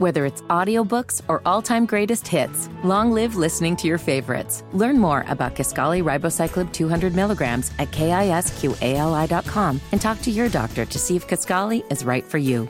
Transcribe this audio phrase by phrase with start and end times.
[0.00, 4.64] Whether it's audiobooks or all-time greatest hits, long live listening to your favorites.
[4.72, 10.98] Learn more about Kisqali Ribociclib 200 milligrams at kisqali.com and talk to your doctor to
[10.98, 12.66] see if Kisqali is right for you.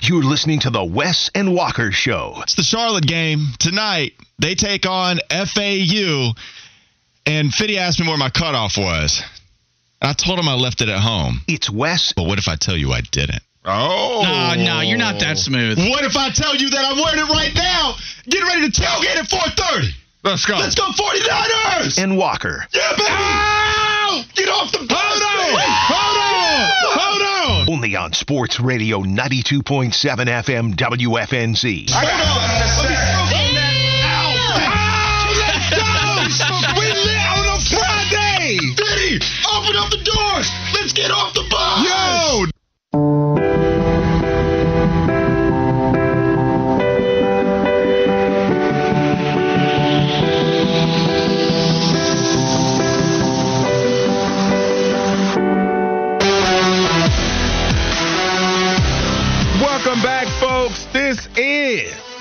[0.00, 2.36] You're listening to the Wes and Walker Show.
[2.38, 4.14] It's the Charlotte game tonight.
[4.38, 6.32] They take on FAU,
[7.26, 9.22] and Fitty asked me where my cutoff was.
[10.00, 11.42] I told him I left it at home.
[11.46, 12.14] It's Wes.
[12.14, 13.42] But what if I tell you I didn't?
[13.64, 14.54] Oh.
[14.56, 15.40] No, no, you're not that oh.
[15.40, 15.78] smooth.
[15.78, 17.96] What if I tell you that I'm wearing it right now?
[18.24, 19.88] Getting ready to tailgate at 4:30.
[20.22, 20.56] Let's go.
[20.56, 22.02] Let's go 49ers.
[22.02, 22.66] And Walker.
[22.72, 23.10] Yeah, baby.
[23.10, 24.22] Ow!
[24.34, 24.98] Get off the bus.
[24.98, 25.60] Hold on.
[25.90, 26.70] Hold on.
[26.96, 27.74] Hold on.
[27.74, 31.90] Only on Sports Radio 92.7 FM WFNZ.
[31.90, 32.44] Hold on.
[36.76, 38.58] We lit on a Friday.
[38.76, 39.20] Fitty,
[39.52, 40.50] open up the doors.
[40.74, 41.93] Let's get off the bus.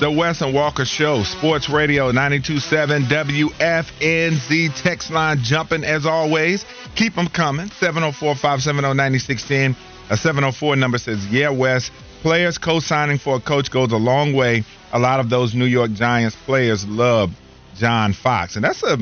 [0.03, 4.81] The Wes and Walker Show, Sports Radio 927 WFNZ.
[4.83, 6.65] Text line jumping as always.
[6.95, 7.69] Keep them coming.
[7.69, 9.77] 704 570 9610.
[10.09, 11.89] A 704 number says, Yeah, Wes.
[12.21, 14.65] Players co signing for a coach goes a long way.
[14.91, 17.31] A lot of those New York Giants players love
[17.77, 18.57] John Fox.
[18.57, 18.97] And that's a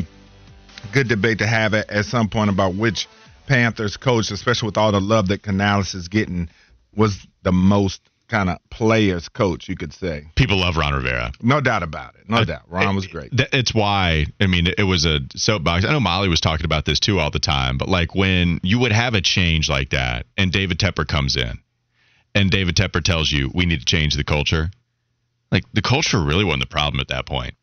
[0.94, 3.08] good debate to have at, at some point about which
[3.48, 6.48] Panthers coach, especially with all the love that Canales is getting,
[6.96, 10.26] was the most kind of players coach, you could say.
[10.36, 11.32] People love Ron Rivera.
[11.42, 12.30] No doubt about it.
[12.30, 12.62] No uh, doubt.
[12.70, 13.36] Ron was great.
[13.36, 15.86] Th- It's why I mean it was a soapbox.
[15.86, 18.80] I know Molly was talking about this too all the time, but like when you
[18.80, 21.60] would have a change like that, and David Tepper comes in,
[22.34, 24.72] and David Tepper tells you we need to change the culture.
[25.52, 27.54] Like the culture really wasn't the problem at that point.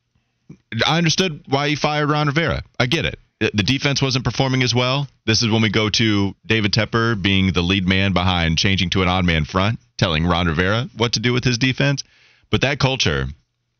[0.87, 2.63] I understood why he fired Ron Rivera.
[2.79, 3.19] I get it.
[3.41, 5.07] The defense wasn't performing as well.
[5.25, 9.03] This is when we go to David Tepper being the lead man behind changing to
[9.03, 12.05] an odd man front, telling Ron Rivera what to do with his defense.
[12.51, 13.27] But that culture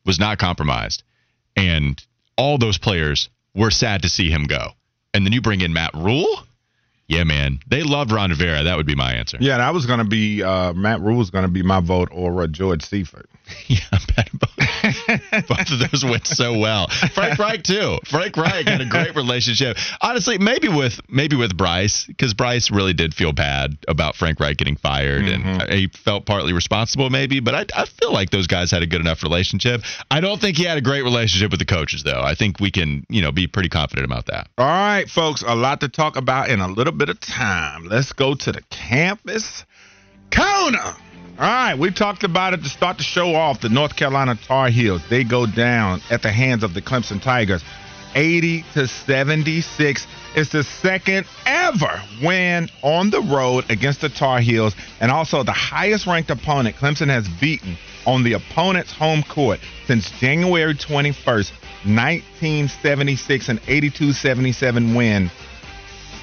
[0.05, 1.03] was not compromised.
[1.57, 2.01] And
[2.37, 4.73] all those players were sad to see him go.
[5.15, 6.43] And then you bring in Matt Rhule?
[7.09, 7.61] Yeah, man.
[7.67, 8.65] They love Ron Rivera.
[8.65, 9.39] That would be my answer.
[9.41, 12.11] Yeah, that was going to be uh, Matt Rhule was going to be my vote
[12.13, 13.31] or uh, George Seifert.
[13.69, 13.81] Yeah,
[14.17, 14.57] both,
[15.49, 16.89] both of those went so well.
[16.89, 17.99] Frank Reich too.
[18.07, 19.77] Frank Reich had a great relationship.
[20.01, 24.57] Honestly, maybe with maybe with Bryce because Bryce really did feel bad about Frank Reich
[24.57, 25.73] getting fired, and mm-hmm.
[25.73, 27.41] he felt partly responsible, maybe.
[27.41, 29.83] But I, I feel like those guys had a good enough relationship.
[30.11, 32.23] I don't think he had a great relationship with the coaches, though.
[32.23, 34.49] I think we can you know be pretty confident about that.
[34.57, 37.85] All right, folks, a lot to talk about in a little bit of time.
[37.85, 39.65] Let's go to the campus.
[40.31, 40.95] Corner.
[41.39, 43.61] All right, we talked about it to start the show off.
[43.61, 47.63] The North Carolina Tar Heels, they go down at the hands of the Clemson Tigers.
[48.17, 50.07] 80 to 76.
[50.35, 55.53] It's the second ever win on the road against the Tar Heels, and also the
[55.53, 61.53] highest ranked opponent Clemson has beaten on the opponent's home court since January 21st,
[61.85, 65.31] 1976, an 82 77 win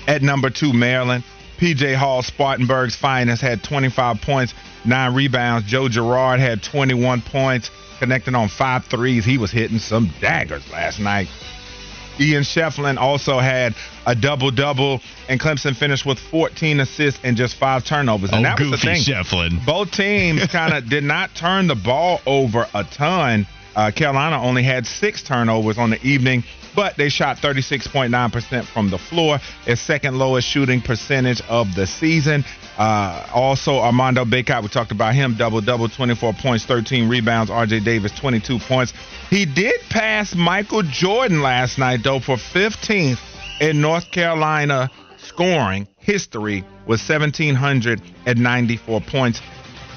[0.10, 1.24] at number two, Maryland.
[1.58, 5.68] PJ Hall, Spartanburg's finest, had 25 points, nine rebounds.
[5.68, 9.26] Joe Girard had 21 points, connecting on five threes.
[9.26, 11.28] He was hitting some daggers last night.
[12.20, 17.56] Ian Schieffelin also had a double double, and Clemson finished with 14 assists and just
[17.56, 18.32] five turnovers.
[18.32, 19.02] And oh, that was the thing.
[19.02, 19.66] Shefflin.
[19.66, 23.48] Both teams kind of did not turn the ball over a ton.
[23.76, 26.44] Uh, Carolina only had six turnovers on the evening,
[26.76, 32.44] but they shot 36.9% from the floor, its second lowest shooting percentage of the season.
[32.78, 37.52] Uh, also, Armando Bacot, we talked about him, double double, 24 points, 13 rebounds.
[37.52, 38.94] RJ Davis, 22 points.
[39.30, 43.20] He did pass Michael Jordan last night, though, for 15th
[43.62, 49.42] in North Carolina scoring history with 1,794 points.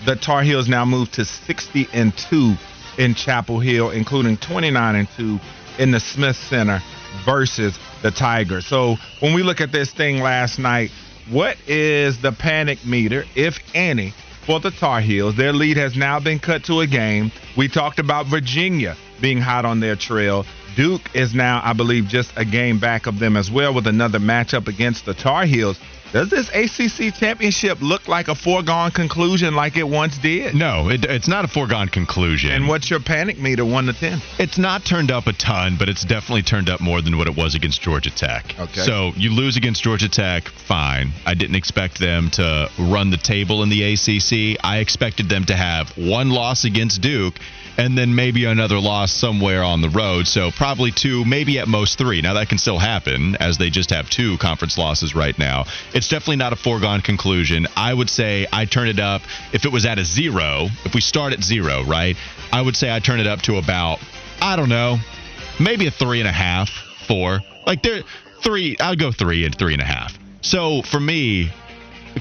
[0.06, 2.54] The Tar Heels now move to 60 and 2
[2.98, 5.38] in Chapel Hill, including 29 and 2
[5.78, 6.82] in the Smith Center
[7.24, 8.66] versus the Tigers.
[8.66, 10.90] So when we look at this thing last night,
[11.30, 14.12] what is the panic meter, if any,
[14.44, 15.36] for the Tar Heels?
[15.36, 17.30] Their lead has now been cut to a game.
[17.56, 20.44] We talked about Virginia being hot on their trail.
[20.76, 24.18] Duke is now, I believe, just a game back of them as well with another
[24.18, 25.78] matchup against the Tar Heels.
[26.12, 30.54] Does this ACC championship look like a foregone conclusion like it once did?
[30.54, 32.50] No, it, it's not a foregone conclusion.
[32.50, 34.22] And what's your panic meter, 1 to 10?
[34.38, 37.36] It's not turned up a ton, but it's definitely turned up more than what it
[37.36, 38.58] was against Georgia Tech.
[38.58, 38.80] Okay.
[38.80, 41.12] So you lose against Georgia Tech, fine.
[41.26, 44.58] I didn't expect them to run the table in the ACC.
[44.64, 47.38] I expected them to have one loss against Duke
[47.78, 50.26] and then maybe another loss somewhere on the road.
[50.26, 52.20] So probably two, maybe at most three.
[52.20, 55.64] Now that can still happen as they just have two conference losses right now.
[55.94, 57.68] It's definitely not a foregone conclusion.
[57.76, 59.22] I would say I turn it up
[59.52, 60.66] if it was at a zero.
[60.84, 62.16] If we start at zero, right?
[62.52, 64.00] I would say I turn it up to about
[64.40, 64.98] I don't know,
[65.60, 66.68] maybe a three and a half,
[67.06, 67.40] four.
[67.66, 68.02] Like there,
[68.42, 68.76] three.
[68.80, 70.18] I'd go three and three and a half.
[70.40, 71.50] So for me,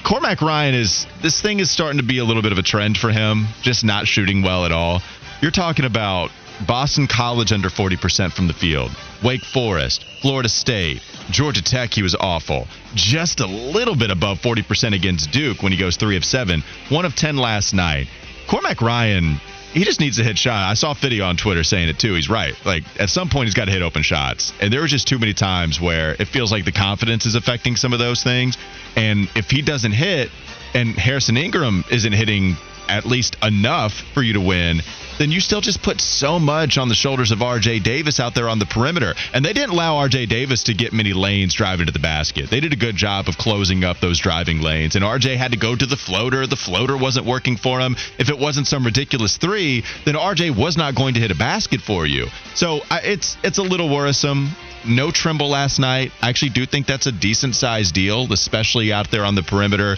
[0.04, 2.98] Cormac Ryan is this thing is starting to be a little bit of a trend
[2.98, 5.02] for him, just not shooting well at all.
[5.42, 6.32] You're talking about
[6.66, 8.92] Boston College under 40% from the field,
[9.24, 12.68] Wake Forest, Florida State, Georgia Tech, he was awful.
[12.96, 17.06] Just a little bit above 40% against Duke when he goes 3 of 7, 1
[17.06, 18.08] of 10 last night.
[18.48, 19.40] Cormac Ryan,
[19.74, 20.72] he just needs to hit shot.
[20.72, 22.16] I saw Fitty on Twitter saying it too.
[22.16, 22.56] He's right.
[22.66, 24.54] Like at some point he's got to hit open shots.
[24.60, 27.76] And there were just too many times where it feels like the confidence is affecting
[27.76, 28.58] some of those things.
[28.96, 30.32] And if he doesn't hit
[30.74, 32.56] and Harrison Ingram isn't hitting
[32.90, 34.82] at least enough for you to win,
[35.18, 38.50] then you still just put so much on the shoulders of RJ Davis out there
[38.50, 39.16] on the perimeter.
[39.34, 42.50] And they didn't allow RJ Davis to get many lanes driving to the basket.
[42.50, 44.96] They did a good job of closing up those driving lanes.
[44.96, 46.48] And RJ had to go to the floater.
[46.48, 47.96] The floater wasn't working for him.
[48.18, 51.82] If it wasn't some ridiculous three, then RJ was not going to hit a basket
[51.82, 52.28] for you.
[52.56, 54.50] So I, it's it's a little worrisome.
[54.88, 56.12] No Trimble last night.
[56.22, 59.98] I actually do think that's a decent sized deal, especially out there on the perimeter.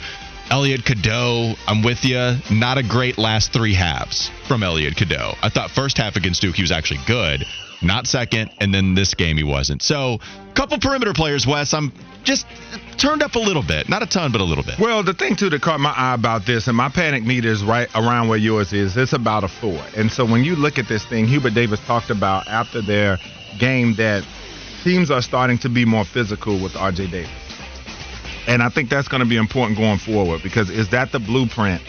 [0.50, 2.36] Elliot Cadeau, I'm with you.
[2.50, 5.36] Not a great last three halves from Elliot Cadeau.
[5.44, 7.46] I thought first half against Duke he was actually good,
[7.84, 9.84] not second, and then this game he wasn't.
[9.84, 10.20] So,
[10.56, 11.72] couple perimeter players, Wes.
[11.74, 11.94] I'm
[12.24, 12.48] just
[12.98, 14.80] turned up a little bit, not a ton, but a little bit.
[14.80, 17.64] Well, the thing too that caught my eye about this, and my panic meter is
[17.64, 18.98] right around where yours is.
[18.98, 19.80] It's about a four.
[19.96, 23.20] And so when you look at this thing, Hubert Davis talked about after their
[23.60, 24.26] game that
[24.84, 27.49] teams are starting to be more physical with RJ Davis.
[28.50, 31.84] And I think that's going to be important going forward because is that the blueprint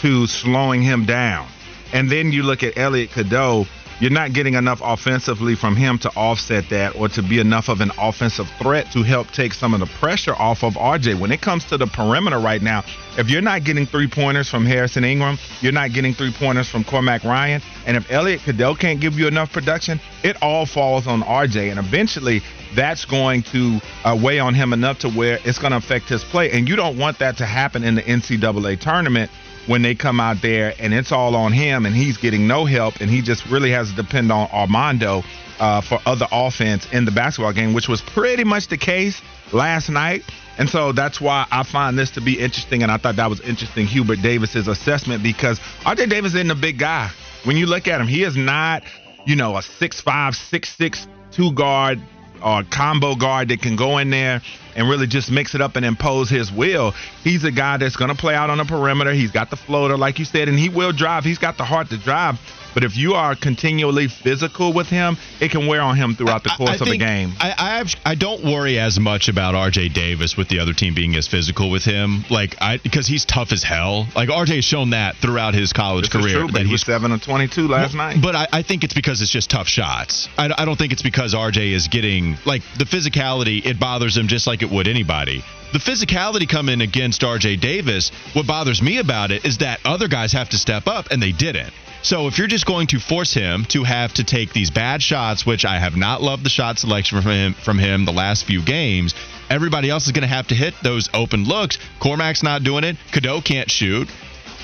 [0.00, 1.46] to slowing him down?
[1.92, 3.66] And then you look at Elliot Cadeau,
[4.00, 7.80] you're not getting enough offensively from him to offset that or to be enough of
[7.80, 11.20] an offensive threat to help take some of the pressure off of RJ.
[11.20, 12.82] When it comes to the perimeter right now,
[13.18, 16.82] if you're not getting three pointers from Harrison Ingram, you're not getting three pointers from
[16.82, 21.22] Cormac Ryan, and if Elliot Cadeau can't give you enough production, it all falls on
[21.22, 21.70] RJ.
[21.70, 22.42] And eventually,
[22.74, 26.24] that's going to uh, weigh on him enough to where it's going to affect his
[26.24, 26.50] play.
[26.52, 29.30] And you don't want that to happen in the NCAA tournament
[29.70, 33.00] when they come out there and it's all on him and he's getting no help
[33.00, 35.22] and he just really has to depend on Armando
[35.60, 39.22] uh, for other offense in the basketball game, which was pretty much the case
[39.52, 40.24] last night.
[40.58, 42.82] And so that's why I find this to be interesting.
[42.82, 46.80] And I thought that was interesting, Hubert Davis's assessment, because RJ Davis isn't a big
[46.80, 47.08] guy.
[47.44, 48.82] When you look at him, he is not,
[49.24, 52.00] you know, a six-five, six-six, two guard
[52.42, 54.42] or combo guard that can go in there
[54.74, 56.92] and really just mix it up and impose his will.
[57.24, 59.12] He's a guy that's going to play out on the perimeter.
[59.12, 61.24] He's got the floater, like you said, and he will drive.
[61.24, 62.38] He's got the heart to drive.
[62.74, 66.50] But if you are continually physical with him, it can wear on him throughout the
[66.50, 67.32] course I of the game.
[67.40, 70.94] I, I have, I don't worry as much about RJ Davis with the other team
[70.94, 74.06] being as physical with him, like I because he's tough as hell.
[74.14, 76.38] Like RJ has shown that throughout his college This career.
[76.38, 78.22] true, but that he was seven of twenty-two last Well, night.
[78.22, 80.28] But I, I think it's because it's just tough shots.
[80.38, 83.64] I, I don't think it's because RJ is getting like the physicality.
[83.64, 85.42] It bothers him just like it would anybody.
[85.72, 88.10] The physicality coming against RJ Davis.
[88.32, 91.32] What bothers me about it is that other guys have to step up and they
[91.32, 91.72] didn't.
[92.02, 95.44] So if you're just going to force him to have to take these bad shots,
[95.44, 98.62] which I have not loved the shot selection from him from him the last few
[98.62, 99.14] games,
[99.50, 101.78] everybody else is going to have to hit those open looks.
[101.98, 102.96] Cormac's not doing it.
[103.12, 104.08] Cadeau can't shoot.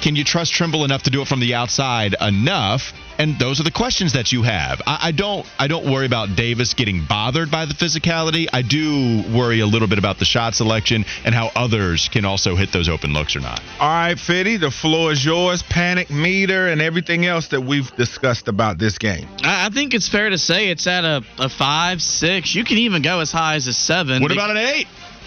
[0.01, 2.93] Can you trust Trimble enough to do it from the outside enough?
[3.19, 4.83] And those are the questions that you have.
[4.87, 8.47] I, I don't I don't worry about Davis getting bothered by the physicality.
[8.53, 12.57] I do worry a little bit about the shot selection and how others can also
[12.57, 13.61] hit those open looks or not.
[13.81, 15.63] All right, Fitty, the floor is yours.
[15.63, 19.29] Panic meter and everything else that we've discussed about this game.
[19.43, 22.55] I, I think it's fair to say it's at a, a five, six.
[22.55, 24.23] You can even go as high as a seven.
[24.23, 24.87] What be- about an eight?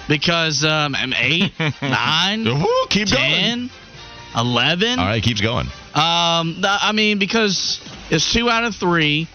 [0.09, 3.69] because um, I'm eight, nine, Woo, keep going.
[3.69, 3.69] 10,
[4.35, 4.99] 11.
[4.99, 5.67] All right, keeps going.
[5.95, 9.27] Um, I mean, because it's two out of three.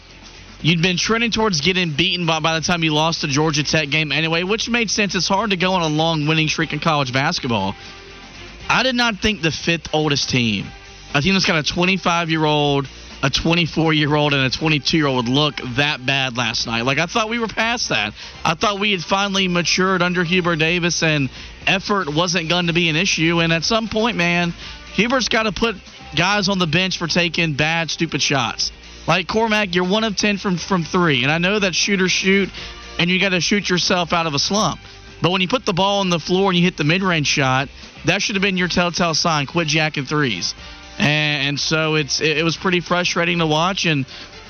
[0.61, 3.91] You'd been trending towards getting beaten by, by the time you lost the Georgia Tech
[3.91, 5.15] game anyway, which made sense.
[5.15, 7.75] It's hard to go on a long winning streak in college basketball.
[8.69, 10.67] I did not think the fifth oldest team,
[11.15, 12.89] a team that's got a 25 year old
[13.25, 16.83] a 24 year old and a 22 year old would look that bad last night.
[16.83, 18.13] Like I thought we were past that.
[18.45, 21.31] I thought we had finally matured under Hubert Davis and
[21.67, 23.41] effort wasn't going to be an issue.
[23.41, 24.53] And at some point, man,
[24.93, 25.77] Hubert's got to put
[26.17, 28.73] guys on the bench for taking bad, stupid shots.
[29.07, 32.49] Like Cormac, you're one of ten from from three, and I know that shooters shoot,
[32.99, 34.81] and you got to shoot yourself out of a slump.
[35.21, 37.69] But when you put the ball on the floor and you hit the mid-range shot,
[38.05, 39.47] that should have been your telltale sign.
[39.47, 40.55] Quit jacking threes.
[40.99, 44.07] And, so it's it, was pretty frustrating to watch, and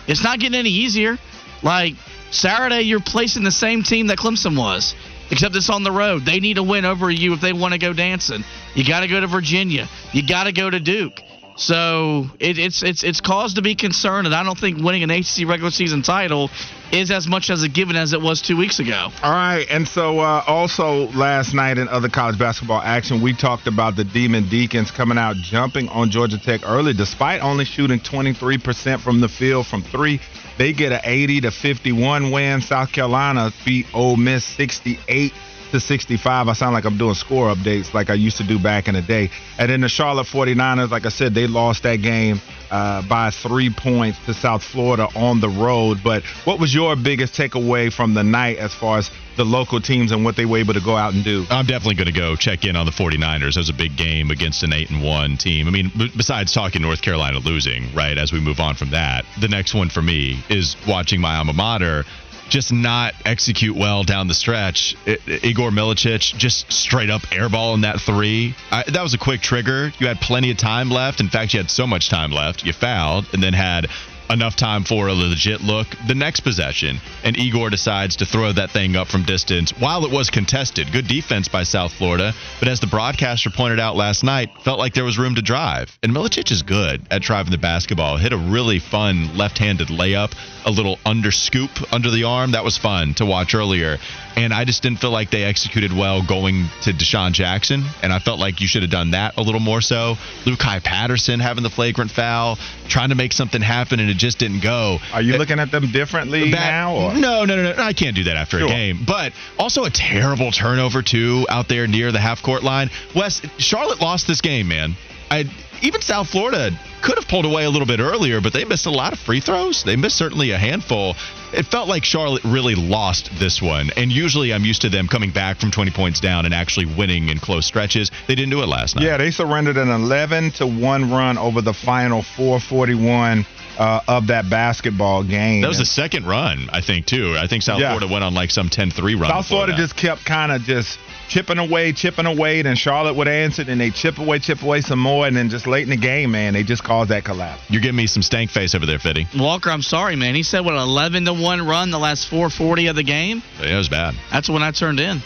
[0.07, 1.19] it's not getting any easier.
[1.63, 1.95] Like
[2.31, 4.95] Saturday, you're placing the same team that Clemson was,
[5.31, 6.25] except it's on the road.
[6.25, 8.45] They need to win over you if they want to go dancing.
[8.75, 9.89] You got to go to Virginia.
[10.13, 11.21] You got to go to Duke.
[11.57, 15.11] So it, it's it's it's cause to be concerned, and I don't think winning an
[15.11, 16.51] ACC regular season title
[16.93, 19.09] is as much as a given as it was two weeks ago.
[19.23, 23.69] All right, and so uh, also last night in other college basketball action, we talked
[23.69, 29.01] about the Demon Deacons coming out jumping on Georgia Tech early, despite only shooting 23%
[29.01, 30.21] from the field from three.
[30.59, 32.61] They get an 80 to 51 win.
[32.63, 35.33] South Carolina beat Ole Miss 68
[35.73, 36.49] to 65.
[36.49, 39.03] I sound like I'm doing score updates like I used to do back in the
[39.03, 39.31] day.
[39.59, 42.41] And then the Charlotte 49ers, like I said, they lost that game
[42.71, 45.99] uh, by three points to South Florida on the road.
[46.03, 50.13] But what was your biggest takeaway from the night as far as the local teams
[50.13, 51.45] and what they were able to go out and do?
[51.51, 53.51] I'm definitely going to go check in on the 49ers.
[53.51, 55.67] It was a big game against an 8 and 1 team.
[55.67, 59.25] I mean, b- besides talking North Carolina losing, right, as we move on from that,
[59.41, 62.05] the next one for me is watching my alma mater
[62.49, 64.97] just not execute well down the stretch.
[65.07, 68.55] Igor Milicic just straight up airball in that three.
[68.71, 69.93] I, that was a quick trigger.
[69.99, 71.21] You had plenty of time left.
[71.21, 72.65] In fact, you had so much time left.
[72.65, 73.89] You fouled and then had
[74.31, 76.99] enough time for a legit look the next possession.
[77.23, 80.93] And Igor decides to throw that thing up from distance while it was contested.
[80.93, 82.33] Good defense by South Florida.
[82.59, 85.97] But as the broadcaster pointed out last night, felt like there was room to drive.
[86.03, 88.17] And Milicic is good at driving the basketball.
[88.17, 90.33] Hit a really fun left handed layup,
[90.65, 92.53] a little under scoop under the arm.
[92.53, 93.99] That was fun to watch earlier.
[94.37, 97.85] And I just didn't feel like they executed well going to Dishon Jackson.
[98.03, 100.17] And I felt like you should have done that a little more so.
[100.45, 104.61] Lu'Cye Patterson having the flagrant foul, trying to make something happen, and it just didn't
[104.61, 104.99] go.
[105.13, 106.97] Are you looking at them differently Back, now?
[106.97, 107.15] Or?
[107.15, 107.83] No, no, no, no.
[107.83, 108.67] I can't do that after sure.
[108.67, 109.05] a game.
[109.07, 112.91] But also a terrible turnover, too, out there near the half court line.
[113.15, 114.97] Wes, Charlotte lost this game, man.
[115.31, 115.45] I
[115.83, 116.71] even South Florida
[117.03, 119.41] could have pulled away a little bit earlier, but they missed a lot of free
[119.41, 119.83] throws.
[119.85, 121.15] They missed certainly a handful.
[121.53, 123.91] It felt like Charlotte really lost this one.
[123.97, 127.29] And usually I'm used to them coming back from 20 points down and actually winning
[127.29, 128.11] in close stretches.
[128.27, 129.05] They didn't do it last night.
[129.05, 133.47] Yeah, they surrendered an 11 to 1 run over the final 441
[133.79, 135.63] uh, of that basketball game.
[135.63, 137.37] That was the second run, I think, too.
[137.39, 137.91] I think South yeah.
[137.91, 139.31] Florida went on like some 10-3 run.
[139.31, 139.79] South Florida that.
[139.79, 142.63] just kept kind of just chipping away, chipping away.
[142.63, 145.64] Then Charlotte would answer, and they chip away, chip away some more, and then just
[145.67, 147.63] late in the game, man, they just caused that collapse.
[147.69, 149.27] You're giving me some stank face over there, Fitty.
[149.37, 150.35] Walker, I'm sorry, man.
[150.35, 153.43] He said what 11 to one run the last 440 of the game.
[153.61, 154.15] Yeah, it was bad.
[154.31, 155.23] That's when I turned in.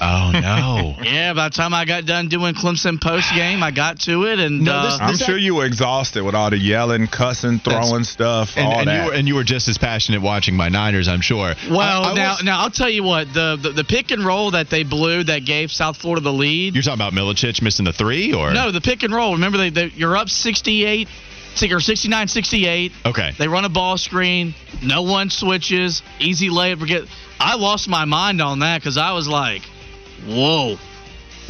[0.00, 0.96] Oh no!
[1.02, 4.38] yeah, by the time I got done doing Clemson post game, I got to it,
[4.38, 8.04] and no, this, uh, I'm sure you were exhausted with all the yelling, cussing, throwing
[8.04, 9.04] stuff, and, all and that.
[9.04, 11.54] You were, and you were just as passionate watching my Niners, I'm sure.
[11.68, 14.24] Well, I, I now, was, now I'll tell you what the, the, the pick and
[14.24, 16.74] roll that they blew that gave South Florida the lead.
[16.74, 18.70] You're talking about Milicic missing the three, or no?
[18.70, 19.32] The pick and roll.
[19.34, 21.08] Remember, they, they you're up 68
[21.70, 22.92] or 69 68.
[23.04, 23.32] Okay.
[23.38, 24.54] They run a ball screen.
[24.82, 26.02] No one switches.
[26.18, 26.78] Easy layup.
[26.78, 27.02] Forget.
[27.38, 29.62] I lost my mind on that because I was like,
[30.26, 30.78] whoa.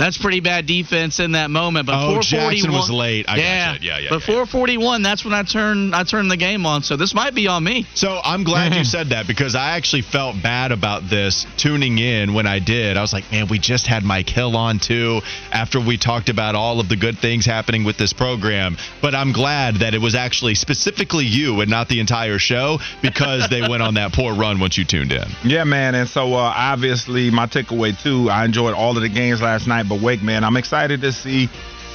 [0.01, 1.85] That's pretty bad defense in that moment.
[1.85, 3.27] But oh, Jackson was late.
[3.29, 3.85] I yeah, gotcha.
[3.85, 4.09] yeah, yeah.
[4.09, 6.83] But yeah, 441, that's when I turned I turned the game on.
[6.83, 7.85] So this might be on me.
[7.93, 12.33] So I'm glad you said that because I actually felt bad about this tuning in
[12.33, 12.97] when I did.
[12.97, 15.21] I was like, man, we just had Mike Hill on too
[15.53, 18.79] after we talked about all of the good things happening with this program.
[19.03, 23.51] But I'm glad that it was actually specifically you and not the entire show because
[23.51, 25.29] they went on that poor run once you tuned in.
[25.45, 25.95] Yeah, man.
[25.95, 28.31] And so uh, obviously my takeaway too.
[28.31, 31.51] I enjoyed all of the games last night but Wake, man, I'm excited to see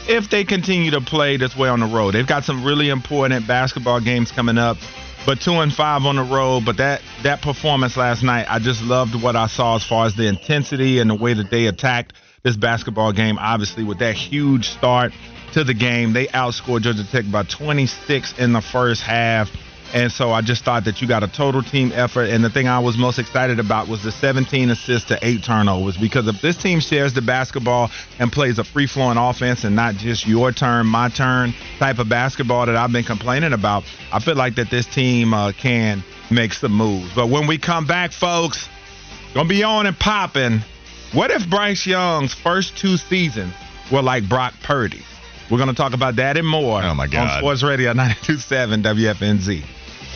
[0.08, 2.14] if they continue to play this way on the road.
[2.14, 4.78] They've got some really important basketball games coming up,
[5.26, 6.66] but two and five on the road.
[6.66, 10.14] But that that performance last night, I just loved what I saw as far as
[10.16, 13.40] the intensity and the way that they attacked this basketball game.
[13.40, 15.14] Obviously, with that huge start
[15.54, 19.50] to the game, they outscored Georgia Tech by 26 in the first half.
[19.96, 22.28] And so I just thought that you got a total team effort.
[22.28, 25.96] And the thing I was most excited about was the 17 assists to eight turnovers.
[25.96, 29.96] Because if this team shares the basketball and plays a free flowing offense and not
[29.96, 34.36] just your turn, my turn type of basketball that I've been complaining about, I feel
[34.36, 37.16] like that this team uh, can make some moves.
[37.16, 38.68] But when we come back, folks,
[39.34, 40.60] gonna be on and popping.
[41.14, 43.54] What if Bryce Young's first two seasons
[43.90, 45.04] were like Brock Purdy?
[45.50, 46.82] We're going to talk about that and more.
[46.82, 47.30] Oh, my God.
[47.30, 49.64] On Sports Radio 927 WFNZ.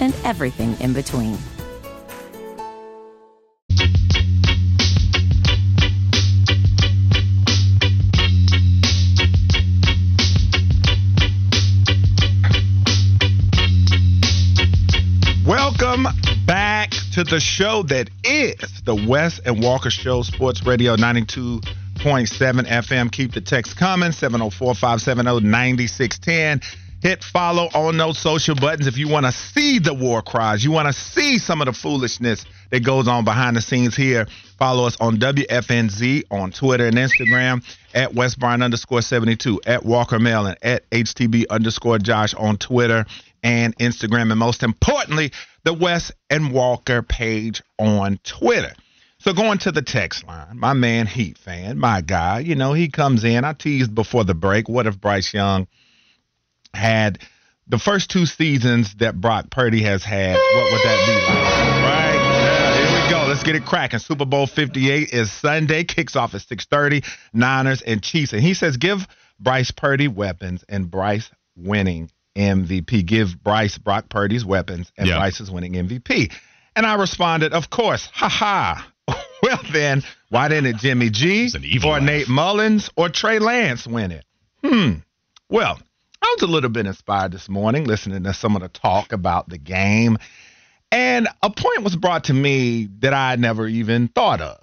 [0.00, 1.38] and everything in between.
[15.46, 16.06] Welcome
[16.46, 21.60] back to the show that is the Wes and Walker Show, Sports Radio 92.7
[21.98, 23.12] FM.
[23.12, 26.62] Keep the text coming, 704-570-9610.
[27.02, 30.62] Hit follow on those social buttons if you want to see the war cries.
[30.62, 34.28] You want to see some of the foolishness that goes on behind the scenes here.
[34.56, 40.14] Follow us on WFNZ on Twitter and Instagram at West Bryan underscore 72, at Walker
[40.14, 43.04] and at HTB underscore Josh on Twitter
[43.42, 45.32] and Instagram, and most importantly,
[45.64, 48.74] the Wes and Walker page on Twitter.
[49.18, 52.88] So going to the text line, my man Heat fan, my guy, you know, he
[52.88, 53.44] comes in.
[53.44, 54.68] I teased before the break.
[54.68, 55.66] What if Bryce Young
[56.74, 57.18] had
[57.68, 60.34] the first two seasons that Brock Purdy has had?
[60.36, 61.82] What would that be like?
[61.84, 62.14] Right?
[62.14, 63.28] Yeah, here we go.
[63.28, 63.98] Let's get it cracking.
[64.00, 65.84] Super Bowl 58 is Sunday.
[65.84, 67.04] Kicks off at 6:30.
[67.32, 68.32] Niners and Chiefs.
[68.32, 69.06] And he says, give
[69.38, 73.04] Bryce Purdy weapons and Bryce winning MVP.
[73.06, 75.18] Give Bryce Brock Purdy's weapons, and Yeah.
[75.18, 76.32] Bryce is winning MVP.
[76.74, 78.88] And I responded, of course, ha ha.
[79.42, 82.02] well then, why didn't Jimmy G It's an evil or laugh.
[82.02, 84.24] Nate Mullens or Trey Lance win it?
[84.64, 84.92] Hmm.
[85.50, 85.78] Well,
[86.22, 89.48] I was a little bit inspired this morning listening to some of the talk about
[89.48, 90.18] the game.
[90.92, 94.60] And a point was brought to me that I never even thought of.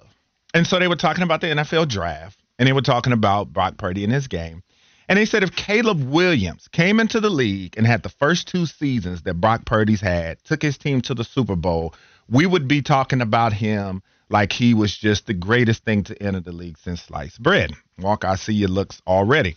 [0.54, 3.76] And so they were talking about the NFL draft and they were talking about Brock
[3.76, 4.62] Purdy and his game.
[5.08, 8.64] And they said if Caleb Williams came into the league and had the first two
[8.64, 11.94] seasons that Brock Purdy's had, took his team to the Super Bowl,
[12.28, 16.40] we would be talking about him like he was just the greatest thing to enter
[16.40, 17.72] the league since sliced bread.
[17.98, 19.56] Walk, I see your looks already.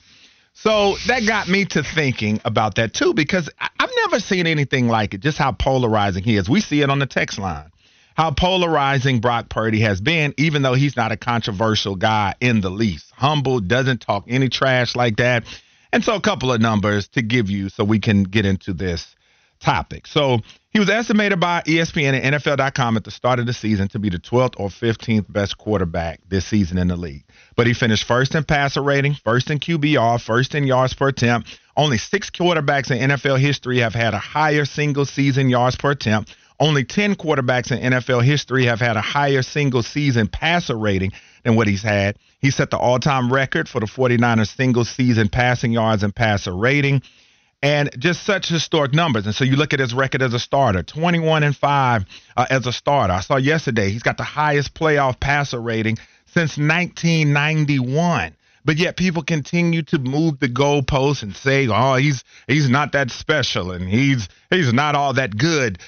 [0.53, 5.13] So that got me to thinking about that too, because I've never seen anything like
[5.13, 6.47] it, just how polarizing he is.
[6.47, 7.71] We see it on the text line,
[8.15, 12.69] how polarizing Brock Purdy has been, even though he's not a controversial guy in the
[12.69, 13.11] least.
[13.15, 15.43] Humble, doesn't talk any trash like that.
[15.91, 19.15] And so a couple of numbers to give you so we can get into this
[19.63, 20.05] topic.
[20.05, 23.99] So he was estimated by ESPN and NFL.com at the start of the season to
[23.99, 27.23] be the 12th or 15th best quarterback this season in the league.
[27.55, 31.59] But he finished first in passer rating, first in QBR, first in yards per attempt.
[31.77, 36.35] Only six quarterbacks in NFL history have had a higher single season yards per attempt.
[36.59, 41.11] Only 10 quarterbacks in NFL history have had a higher single season passer rating
[41.43, 42.17] than what he's had.
[42.39, 46.55] He set the all time record for the 49ers single season passing yards and passer
[46.55, 47.01] rating
[47.63, 49.25] and just such historic numbers.
[49.25, 52.67] And so you look at his record as a starter 21 and 5 uh, as
[52.67, 53.13] a starter.
[53.13, 58.35] I saw yesterday he's got the highest playoff passer rating since 1991.
[58.65, 63.11] But yet people continue to move the goalposts and say, "Oh, he's he's not that
[63.11, 65.79] special and he's he's not all that good."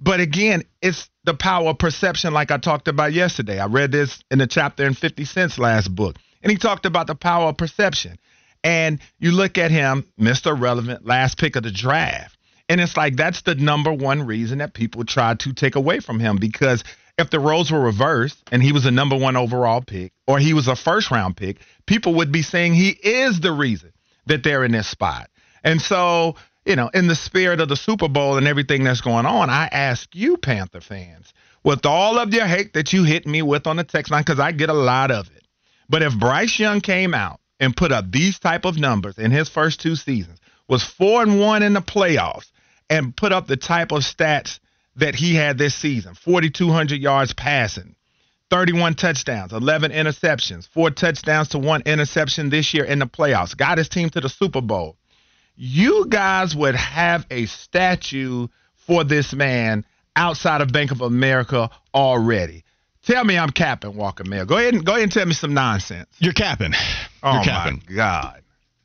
[0.00, 3.58] But again, it's the power of perception, like I talked about yesterday.
[3.58, 7.06] I read this in the chapter in 50 Cent's last book, and he talked about
[7.06, 8.18] the power of perception.
[8.66, 10.60] And you look at him, Mr.
[10.60, 12.36] Relevant, last pick of the draft.
[12.68, 16.18] And it's like that's the number one reason that people try to take away from
[16.18, 16.82] him because
[17.16, 20.52] if the roles were reversed and he was a number one overall pick or he
[20.52, 23.92] was a first round pick, people would be saying he is the reason
[24.26, 25.30] that they're in this spot.
[25.62, 29.26] And so, you know, in the spirit of the Super Bowl and everything that's going
[29.26, 33.42] on, I ask you, Panther fans, with all of your hate that you hit me
[33.42, 35.44] with on the text line, because I get a lot of it.
[35.88, 39.48] But if Bryce Young came out and put up these type of numbers in his
[39.48, 40.38] first two seasons,
[40.68, 42.50] was four and one in the playoffs,
[42.90, 44.58] and put up the type of stats
[44.96, 47.94] that he had this season, 4,200 yards passing,
[48.50, 53.56] 31 touchdowns, 11 interceptions, four touchdowns to one interception this year in the playoffs.
[53.56, 54.96] Got his team to the Super Bowl.
[55.56, 62.64] You guys would have a statue for this man outside of Bank of America already.
[63.04, 64.44] Tell me I'm capping Walker Mail.
[64.46, 66.08] Go ahead and go ahead and tell me some nonsense.
[66.18, 66.72] You're capping.
[67.22, 67.82] Oh You're capping.
[67.88, 68.42] my God.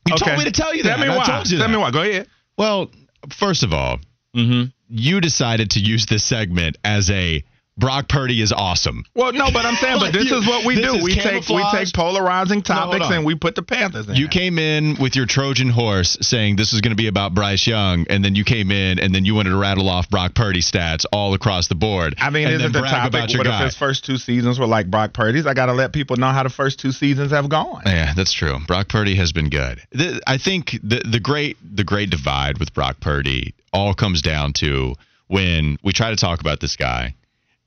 [0.07, 0.25] You Okay.
[0.25, 0.97] told me to tell you that.
[0.97, 1.25] Tell me I why.
[1.25, 1.73] told you tell that.
[1.73, 1.91] me why.
[1.91, 2.27] Go ahead.
[2.57, 2.89] Well,
[3.29, 3.99] first of all,
[4.35, 4.69] Mm-hmm.
[4.87, 7.43] you decided to use this segment as a
[7.81, 9.03] Brock Purdy is awesome.
[9.15, 11.03] Well, no, but I'm saying, Like but this you- is what we do.
[11.03, 13.13] We take we take polarizing topics on.
[13.13, 14.15] and we put the Panthers in.
[14.15, 17.67] You came in with your Trojan horse saying this is going to be about Bryce
[17.67, 20.61] Young, and then you came in and then you wanted to rattle off Brock Purdy
[20.61, 22.15] stats all across the board.
[22.19, 24.89] I mean, isn't the topic about your what if his first two seasons were like
[24.89, 25.47] Brock Purdy's?
[25.47, 27.81] I got to let people know how the first two seasons have gone.
[27.87, 28.59] Yeah, that's true.
[28.67, 29.81] Brock Purdy has been good.
[29.91, 34.53] The, I think the the great the great divide with Brock Purdy all comes down
[34.53, 34.93] to
[35.27, 37.15] when we try to talk about this guy,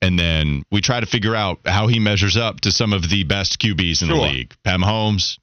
[0.04, 3.24] and then we try to figure out how he measures up to some of the
[3.24, 5.38] best QBs in the league: Pat Mahomes,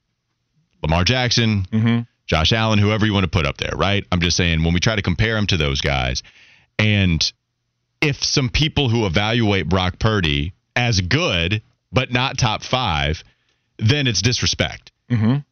[0.83, 2.07] Lamar Jackson, Mhm.
[2.27, 3.73] Josh Allen, whoever you want to put up there.
[3.75, 4.05] Right?
[4.11, 6.23] I'm just saying when we try to compare him to those guys,
[6.79, 7.31] and
[8.01, 13.23] if some people who evaluate Brock Purdy as good but not top five,
[13.77, 14.91] then it's disrespect.
[15.09, 15.43] Mhm.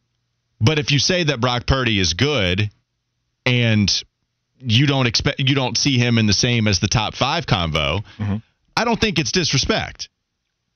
[0.60, 2.70] But if you say that Brock Purdy is good
[3.44, 4.02] and
[4.62, 8.04] you don't expect you don't see him in the same as the top five convo,
[8.18, 8.42] Mhm.
[8.76, 10.08] I don't think it's disrespect.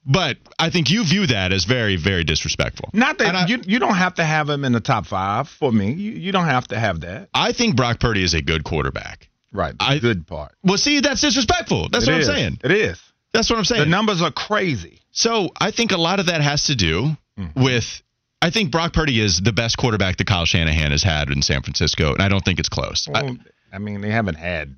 [0.06, 2.90] But I think you view that as very, very disrespectful.
[2.92, 5.72] Not that I- you you don't have to have him in the top five for
[5.72, 5.92] me.
[5.94, 7.28] You you don't have to have that.
[7.32, 9.28] I think Brock Purdy is a good quarterback.
[9.50, 9.76] Right.
[9.78, 10.52] The I- good part.
[10.62, 11.88] Well, see, that's disrespectful.
[11.88, 12.28] That's It what is.
[12.28, 12.58] I'm saying.
[12.64, 13.00] It is.
[13.32, 13.80] That's what I'm saying.
[13.84, 15.00] The numbers are crazy.
[15.10, 17.64] So I think a lot of that has to do Mm-hmm.
[17.64, 18.02] with.
[18.42, 21.62] I think Brock Purdy is the best quarterback that Kyle Shanahan has had in San
[21.62, 23.08] Francisco, and I don't think it's close.
[23.12, 23.36] I-
[23.72, 24.76] I, mean, they haven't had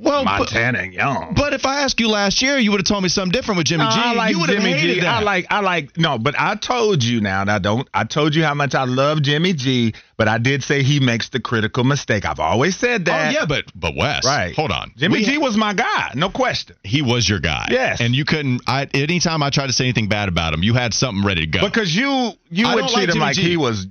[0.00, 1.34] well, but, Montana and Young.
[1.36, 3.66] but if I asked you last year, you would have told me something different with
[3.66, 3.96] Jimmy No, G.
[3.98, 5.00] I like you would have hated G.
[5.00, 5.20] that.
[5.20, 7.44] I like I like no, but I told you now.
[7.46, 10.82] I don't I told you how much I love Jimmy G, but I did say
[10.82, 12.24] he makes the critical mistake.
[12.24, 13.28] I've always said oh, that.
[13.28, 14.54] oh yeah, but but Wes, Right.
[14.56, 16.76] Hold on, Jimmy We- G was my guy, no question.
[16.82, 17.68] He was your guy.
[17.70, 18.00] Yes.
[18.00, 18.62] and you couldn't.
[18.66, 21.46] I anytime I tried to say anything bad about him, you had something ready to
[21.46, 21.60] go.
[21.64, 23.42] Because you you I would don't treat like him Jimmy like G.
[23.42, 23.86] he was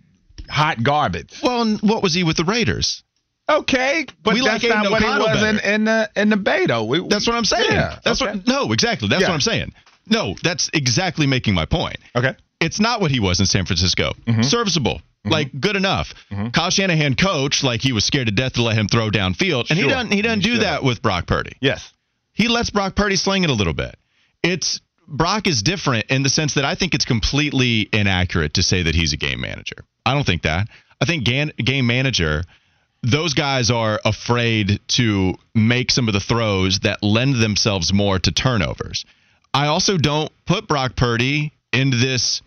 [0.50, 1.39] hot garbage.
[1.43, 3.04] well, and what was he with the Raiders?
[3.50, 6.36] Okay, but We like that's not Aiden what he was in, in the in the
[6.36, 6.88] Beto.
[6.88, 7.72] We, That's what I'm saying.
[7.72, 8.36] Yeah, That's okay.
[8.38, 8.48] what.
[8.48, 9.08] No, exactly.
[9.08, 9.30] That's Yeah.
[9.30, 9.74] what I'm saying.
[10.08, 11.98] No, that's exactly making my point.
[12.16, 12.36] Okay.
[12.60, 14.14] It's not what he was in San Francisco.
[14.26, 14.42] Mm-hmm.
[14.44, 15.02] Serviceable.
[15.26, 16.14] Like good enough.
[16.54, 19.78] Kyle Shanahan coached like he was scared to death to let him throw downfield, and
[19.78, 20.12] he doesn't.
[20.12, 20.64] He doesn't do should.
[20.64, 21.58] that with Brock Purdy.
[21.60, 21.92] Yes.
[22.34, 23.96] He lets Brock Purdy sling it a little bit.
[24.42, 28.84] It's Brock is different in the sense that I think it's completely inaccurate to say
[28.84, 29.76] that he's a game manager.
[30.06, 30.68] I don't think that.
[31.02, 32.44] I think game manager.
[33.02, 38.32] Those guys are afraid to make some of the throws that lend themselves more to
[38.32, 39.06] turnovers.
[39.54, 42.42] I also don't put Brock Purdy into this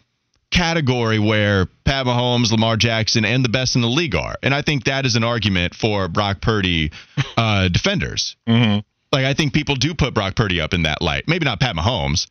[0.51, 4.37] category where Pat Mahomes, Lamar Jackson, and the best in the league are.
[4.43, 6.93] And I think that is an argument for Brock Purdy
[7.37, 8.37] uh, defenders.
[8.47, 8.81] Mm-hmm.
[9.13, 11.25] Like I think people do put Brock Purdy up in that light.
[11.27, 12.27] Maybe not Pat Mahomes,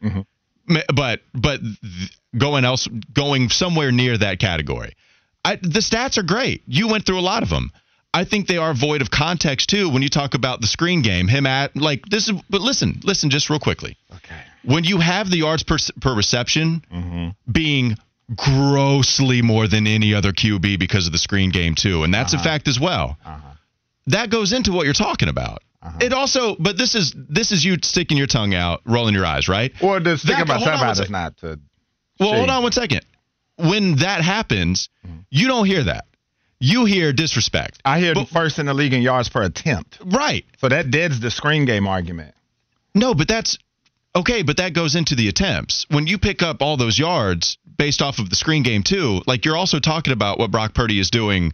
[0.68, 1.60] ma- but but
[2.36, 4.94] going else going somewhere near that category.
[5.44, 6.64] I, the stats are great.
[6.68, 7.72] You went through a lot of them.
[8.13, 11.28] I think they are void of context too when you talk about the screen game.
[11.28, 12.41] Him at like this is.
[12.50, 13.97] But listen, listen, just real quickly.
[14.13, 14.36] Okay.
[14.63, 17.95] When you have the yards per, per reception being
[18.36, 22.39] grossly more than any other QB because of the screen game too, and that's a
[22.39, 23.17] fact as well.
[23.26, 23.47] Uh-huh.
[24.08, 25.63] That goes into what you're talking about.
[25.82, 25.97] Uh-huh.
[26.02, 29.47] It also, but this is this is you sticking your tongue out, rolling your eyes,
[29.47, 29.71] right?
[29.82, 31.60] Or the thing That- about somebody one not to.
[32.19, 33.02] Well, hold on one second.
[33.58, 34.89] When that happens,
[35.30, 36.06] you don't hear that.
[36.63, 37.82] You hear disrespect.
[37.84, 39.97] I hear But- first in the league in yards per attempt.
[40.06, 40.45] Right.
[40.60, 42.36] So that deads the screen game argument.
[42.93, 43.58] No, but that's
[44.15, 45.86] okay, but that goes into the attempts.
[45.89, 49.43] When you pick up all those yards based off of the screen game too, like
[49.43, 51.52] you're also talking about what Brock Purdy is doing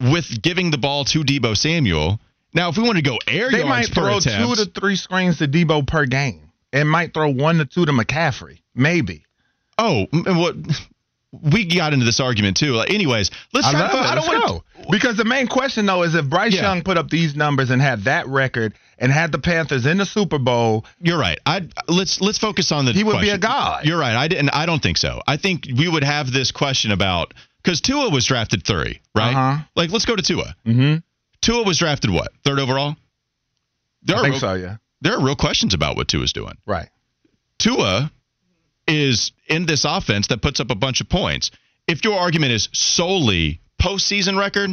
[0.00, 2.18] with giving the ball to Deebo Samuel.
[2.54, 4.96] Now, if we want to go air They yards might per throw two to three
[4.96, 9.24] screens to Deebo per game, and might throw one to two to McCaffrey, maybe.
[9.76, 10.56] oh, what
[11.32, 12.72] we got into this argument too.
[12.72, 13.96] Like, anyways, let's I try love to.
[13.98, 14.00] it.
[14.00, 14.90] I don't Let's want go.
[14.90, 16.62] Because the main question though is if Bryce Yeah.
[16.62, 20.06] Young put up these numbers and had that record and had the Panthers in the
[20.06, 21.38] Super Bowl, You're right.
[21.44, 22.92] I let's let's focus on the.
[22.92, 23.84] He would be a god.
[23.84, 24.16] You're right.
[24.16, 24.50] I didn't.
[24.50, 25.20] I don't think so.
[25.26, 29.34] I think we would have this question about because Tua was drafted three, right?
[29.34, 29.64] Uh-huh.
[29.76, 30.56] Like, let's go to Tua.
[30.66, 30.96] mm-hmm.
[31.42, 32.32] Tua was drafted what?
[32.44, 32.96] Third overall.
[34.02, 34.54] There I are think real, so.
[34.54, 34.76] Yeah.
[35.02, 36.56] there are real questions about what Tua's doing.
[36.66, 36.88] Right.
[37.58, 38.10] Tua
[38.88, 41.50] is in this offense that puts up a bunch of points.
[41.86, 44.70] If your argument is solely postseason record,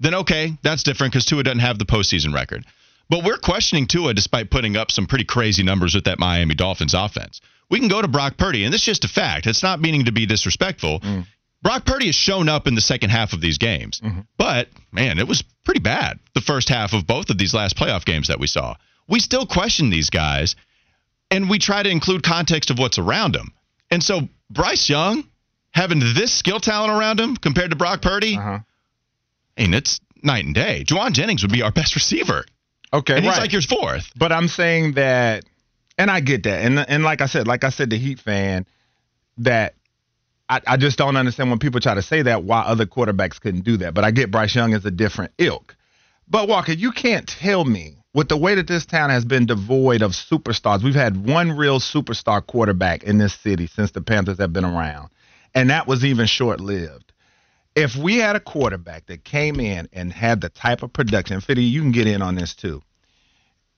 [0.00, 2.64] then okay, that's different because Tua doesn't have the postseason record.
[3.08, 6.94] But we're questioning Tua despite putting up some pretty crazy numbers with that Miami Dolphins
[6.94, 7.40] offense.
[7.70, 9.46] We can go to Brock Purdy, and this is just a fact.
[9.46, 11.00] It's not meaning to be disrespectful.
[11.00, 11.26] Mm.
[11.62, 14.00] Brock Purdy has shown up in the second half of these games.
[14.00, 14.20] Mm-hmm.
[14.38, 18.04] But, man, it was pretty bad the first half of both of these last playoff
[18.04, 18.76] games that we saw.
[19.08, 20.54] We still question these guys,
[21.30, 23.52] and we try to include context of what's around them.
[23.90, 25.24] And so Bryce Young
[25.70, 28.58] having this skill talent around him compared to Brock Purdy, Uh-huh.
[29.58, 30.84] I mean, it's night and day.
[30.86, 32.44] Jauan Jennings would be our best receiver,
[32.92, 33.40] Okay, and he's right.
[33.40, 34.10] like your fourth.
[34.16, 35.44] But I'm saying that,
[35.98, 38.66] and I get that, and and like I said, like I said, the Heat fan,
[39.38, 39.74] that
[40.48, 43.62] I, I just don't understand when people try to say that why other quarterbacks couldn't
[43.64, 43.94] do that.
[43.94, 45.74] But I get Bryce Young is a different ilk.
[46.28, 50.00] But Walker, you can't tell me with the way that this town has been devoid
[50.00, 50.82] of superstars.
[50.82, 55.10] We've had one real superstar quarterback in this city since the Panthers have been around,
[55.54, 57.12] and that was even short lived.
[57.74, 61.62] If we had a quarterback that came in and had the type of production, Fitty,
[61.62, 62.82] you can get in on this too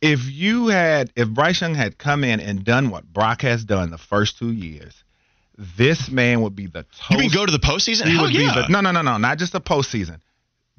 [0.00, 3.90] if you had if Bryce Young had come in and done what Brock has done
[3.90, 5.02] the first two years,
[5.56, 7.10] this man would be the toast.
[7.10, 8.04] You mean go to the postseason?
[8.06, 8.54] he Hell would yeah.
[8.54, 10.20] be the no no no no not just the postseason,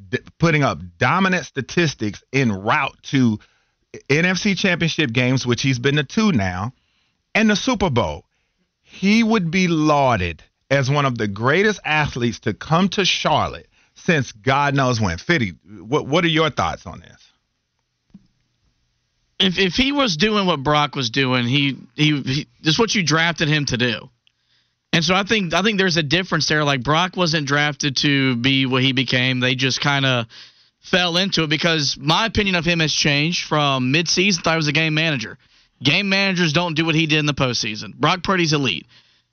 [0.09, 3.39] D- putting up dominant statistics en route to
[4.09, 6.73] NFC Championship games, which he's been to two now,
[7.35, 8.25] and the Super Bowl.
[8.81, 14.31] He would be lauded as one of the greatest athletes to come to Charlotte since
[14.31, 15.17] God knows when.
[15.17, 17.29] Fitty, what what are your thoughts on this?
[19.39, 22.93] if if he was doing what Brock was doing, he he, he this is what
[22.93, 24.09] you drafted him to do.
[24.91, 26.63] And so I think I think there's a difference there.
[26.63, 29.39] Like Brock wasn't drafted to be what he became.
[29.39, 30.25] They just kind of
[30.81, 34.41] fell into it because my opinion of him has changed from midseason.
[34.43, 35.37] Thought he was a game manager.
[35.81, 37.95] Game managers don't do what he did in the postseason.
[37.95, 38.87] Brock Purdy's elite.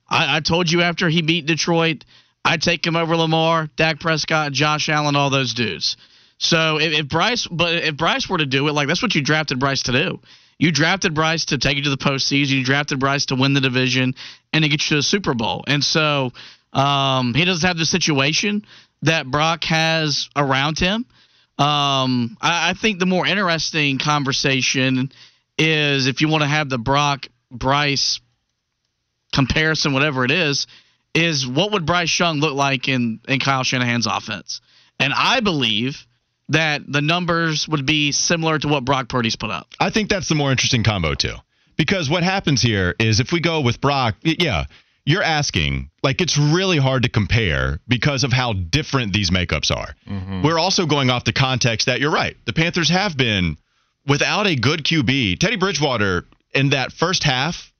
[0.07, 2.05] I, I told you after he beat Detroit,
[2.45, 5.97] I'd take him over Lamar, Dak Prescott, Josh Allen, all those dudes.
[6.37, 9.21] So if, if Bryce, but if Bryce were to do it, like that's what you
[9.21, 10.19] drafted Bryce to do.
[10.59, 12.49] You drafted Bryce to take you to the postseason.
[12.49, 14.15] You drafted Bryce to win the division
[14.51, 15.63] and to get you to the Super Bowl.
[15.67, 16.31] And so
[16.73, 18.65] um, he doesn't have the situation
[19.03, 21.05] that Brock has around him.
[21.59, 25.11] Um, I, I think the more interesting conversation
[25.57, 28.19] is if you want to have the Brock Bryce
[29.33, 30.67] comparison, whatever it is,
[31.13, 34.61] is what would Bryce Young look like in in Kyle Shanahan's offense?
[34.99, 36.06] And I believe
[36.49, 39.67] that the numbers would be similar to what Brock Purdy's put up.
[39.79, 41.35] I think that's the more interesting combo too.
[41.75, 44.65] Because what happens here is if we go with Brock, yeah,
[45.05, 49.95] you're asking like it's really hard to compare because of how different these makeups are.
[50.07, 50.43] Mm-hmm.
[50.43, 52.35] We're also going off the context that you're right.
[52.45, 53.57] The Panthers have been
[54.07, 55.39] without a good QB.
[55.39, 57.71] Teddy Bridgewater in that first half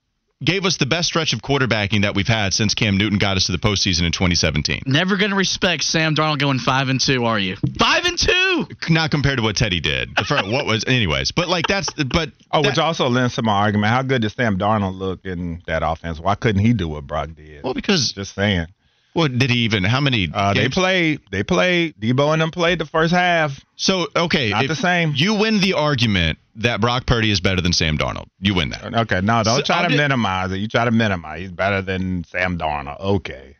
[0.42, 3.46] gave us the best stretch of quarterbacking that we've had since Cam Newton got us
[3.46, 4.82] to the postseason in 2017.
[4.86, 7.56] Never going to respect Sam Darnold going five and two, are you?
[7.78, 8.47] Five and two.
[8.88, 10.14] Not compared to what Teddy did.
[10.16, 13.42] The fir- what was anyways, but like that's but Oh, that- which also lends to
[13.42, 13.92] my argument.
[13.92, 16.18] How good did Sam Darnold look in that offense?
[16.20, 17.62] Why couldn't he do what Brock did?
[17.64, 18.66] well because Just saying.
[19.12, 21.20] what did he even how many Uh, they played.
[21.30, 21.94] They played.
[22.00, 23.58] Deebo and them played the first half.
[23.76, 25.12] So okay, Not if the same.
[25.14, 28.26] You win the argument that Brock Purdy is better than Sam Darnold.
[28.40, 28.92] You win that.
[28.94, 30.56] Okay, no, don't So, try I'm to just- minimize it.
[30.58, 31.40] You try to minimize.
[31.42, 32.98] He's better than Sam Darnold.
[33.00, 33.54] Okay.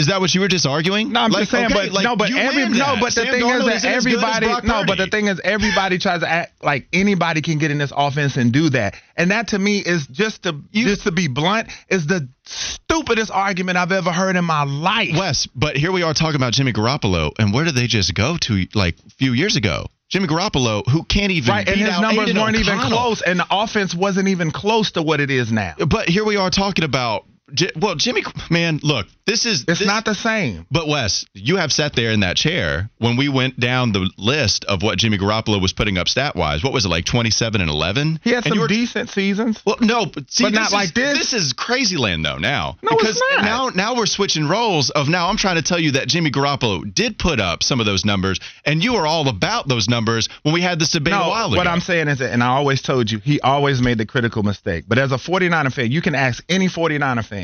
[0.00, 1.12] Is that what you were just arguing?
[1.12, 3.26] No, I'm Like, just saying, okay, but like, no, but every no, but the Sam
[3.26, 6.20] thing Darnold is that isn't as as everybody no, but the thing is everybody tries
[6.20, 9.58] to act like anybody can get in this offense and do that, and that to
[9.58, 14.36] me is just to just to be blunt is the stupidest argument I've ever heard
[14.36, 15.14] in my life.
[15.14, 18.38] Wes, but here we are talking about Jimmy Garoppolo, and where did they just go
[18.38, 19.84] to like a few years ago?
[20.08, 23.46] Jimmy Garoppolo, who can't even Right, and his out numbers weren't even close, and the
[23.50, 25.74] offense wasn't even close to what it is now.
[25.86, 27.26] But here we are talking about
[27.76, 30.66] well, Jimmy, man, look, this is It's this- not the same.
[30.70, 34.64] But Wes, you have sat there in that chair when we went down the list
[34.64, 36.62] of what Jimmy Garoppolo was putting up stat wise.
[36.62, 38.18] What was it like, twenty-seven and eleven?
[38.24, 39.60] He had And some were- decent seasons.
[39.64, 41.18] Well, no, but see, But not is- like this.
[41.18, 42.38] This is crazy land though.
[42.38, 43.44] Now, No, it's because not.
[43.44, 44.90] now now we're switching roles.
[44.90, 47.86] Of now, I'm trying to tell you that Jimmy Garoppolo did put up some of
[47.86, 51.16] those numbers, and you were all about those numbers when we had this debate a
[51.18, 51.56] while ago.
[51.56, 54.42] what I'm saying is that, and I always told you, he always made the critical
[54.42, 54.84] mistake.
[54.88, 57.39] But as a 49er fan, you can ask any 49er fan.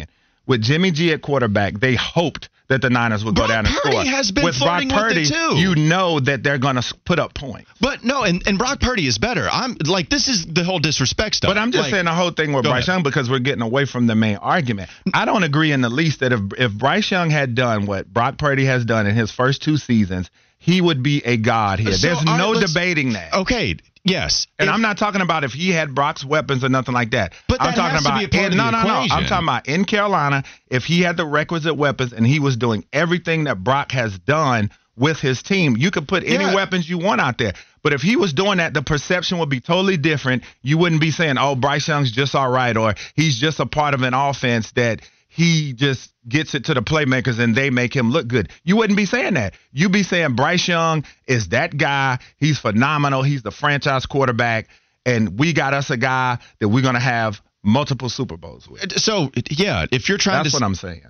[0.47, 3.75] With Jimmy G at quarterback, they hoped that the Niners would Brock go down and
[3.77, 4.05] Purdy score.
[4.05, 5.57] has been with Brock with Purdy, it, too.
[5.57, 7.71] you know that they're going to put up points.
[7.81, 9.49] but no, and, and Brock Purdy is better.
[9.51, 11.51] I'm like this is the whole disrespect stuff.
[11.51, 12.97] But I'm just Like, saying the whole thing with Bryce ahead.
[12.97, 14.91] Young because we're getting away from the main argument.
[15.15, 18.39] I don't agree in the least that if if Bryce Young had done what Brock
[18.39, 21.93] Purdy has done in his first two seasons, he would be a god here.
[21.93, 23.33] So, There's right, no debating that.
[23.33, 26.95] Okay, yes, And If- I'm not talking about if he had Brock's weapons or nothing
[26.95, 27.33] like that.
[27.49, 29.07] But I'm that talking has to about be a part in, of no, no, no.
[29.11, 30.45] I'm talking about in Carolina.
[30.71, 34.71] If he had the requisite weapons and he was doing everything that Brock has done
[34.97, 35.77] with his team.
[35.77, 36.55] You could put any Yeah.
[36.55, 37.53] weapons you want out there.
[37.83, 40.42] But if he was doing that, the perception would be totally different.
[40.62, 43.92] You wouldn't be saying, oh, Bryce Young's just all right, or he's just a part
[43.92, 45.03] of an offense that
[45.37, 48.51] he just gets it to the playmakers and they make him look good.
[48.64, 49.53] You wouldn't be saying that.
[49.70, 52.20] You'd be saying Bryce Young is that guy.
[52.38, 53.22] He's phenomenal.
[53.22, 54.68] He's the franchise quarterback.
[55.05, 58.99] And we got us a guy that we're going to have multiple Super Bowls with.
[58.99, 61.03] So yeah, if you're trying That's to That's what I'm saying.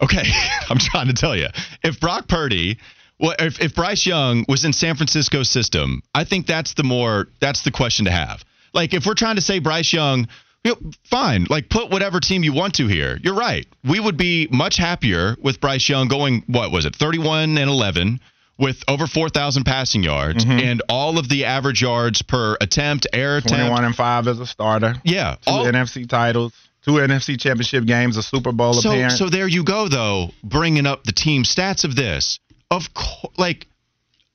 [0.00, 0.22] Okay,
[0.70, 1.48] I'm trying to tell you.
[1.82, 2.78] If Brock Purdy,
[3.18, 7.26] well, if, if Bryce Young was in San Francisco's system, I think that's the more
[7.40, 8.44] that's the question to have.
[8.72, 10.28] Like, if we're trying to say Bryce Young,
[10.64, 13.18] you know, fine, like put whatever team you want to here.
[13.22, 13.66] You're right.
[13.84, 18.20] We would be much happier with Bryce Young going what was it, 31 and 11
[18.58, 20.58] with over 4,000 passing yards mm-hmm.
[20.58, 23.56] and all of the average yards per attempt, air attempt.
[23.56, 24.94] 21 and 5 as a starter.
[25.04, 26.52] Yeah, Two all- NFC titles,
[26.84, 29.18] two NFC championship games, a Super Bowl so, appearance.
[29.18, 32.38] so there you go, though, bringing up the team stats of this.
[32.70, 33.66] Of course, like,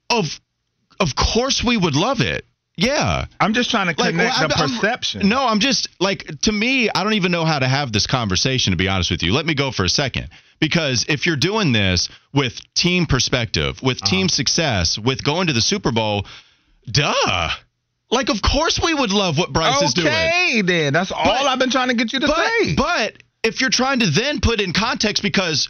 [0.09, 0.39] of
[0.99, 2.45] of course we would love it.
[2.77, 3.25] Yeah.
[3.39, 5.27] I'm just trying to Like, connect well, the I'm- I'm- perception.
[5.27, 8.71] no, I'm just like to me, I don't even know how to have this conversation.
[8.71, 11.71] To be honest with you, let me go for a second because if you're doing
[11.71, 14.09] this with team perspective, with Uh-huh.
[14.11, 16.25] team success, with going to the Super Bowl,
[16.89, 17.49] duh.
[18.09, 20.07] Like, of course we would love what Bryce is doing.
[20.07, 20.93] Okay, then.
[20.93, 22.73] That's all But- I've been trying to get you to But, say.
[22.75, 25.67] but if you're trying to then put in context because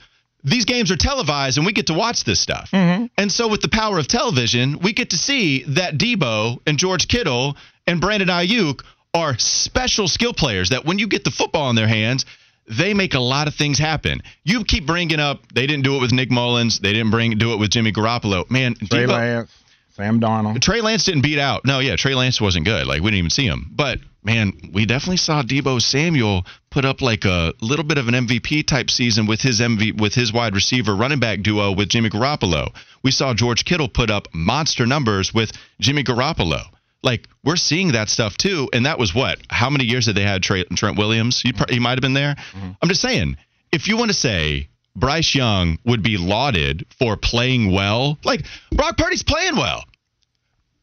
[0.48, 2.70] these games are televised and we get to watch this stuff.
[2.72, 3.06] Mm-hmm.
[3.18, 7.08] And so with the power of television, we get to see that Deebo and George
[7.08, 8.82] Kittle and Brandon Aiyuk
[9.14, 12.26] are special skill players that when you get the football in their hands,
[12.68, 14.22] they make a lot of things happen.
[14.44, 17.54] You keep bringing up they didn't do it with Nick Mullens, they didn't bring do
[17.54, 18.50] it with Jimmy Garoppolo.
[18.50, 21.66] Man, Trey Debo- Lance, Sam Darnold, Trey Lance didn't beat out.
[21.66, 22.86] No, yeah, Trey Lance wasn't good.
[22.86, 23.72] Like we didn't even see him.
[23.74, 28.14] But man, we definitely saw Deebo Samuel put up like a little bit of an
[28.14, 32.10] MVP type season with his MV with his wide receiver running back duo with Jimmy
[32.10, 32.76] Garoppolo.
[33.04, 36.62] We saw George Kittle put up monster numbers with Jimmy Garoppolo.
[37.02, 39.40] Like we're seeing that stuff too, and that was what?
[39.50, 41.40] How many years had they had Trey, Trent Williams?
[41.40, 42.36] He, he might have been there.
[42.36, 42.72] Mm-hmm.
[42.82, 43.38] I'm just saying,
[43.72, 48.98] if you want to say Bryce Young would be lauded for playing well, like Brock
[48.98, 49.86] Purdy's playing well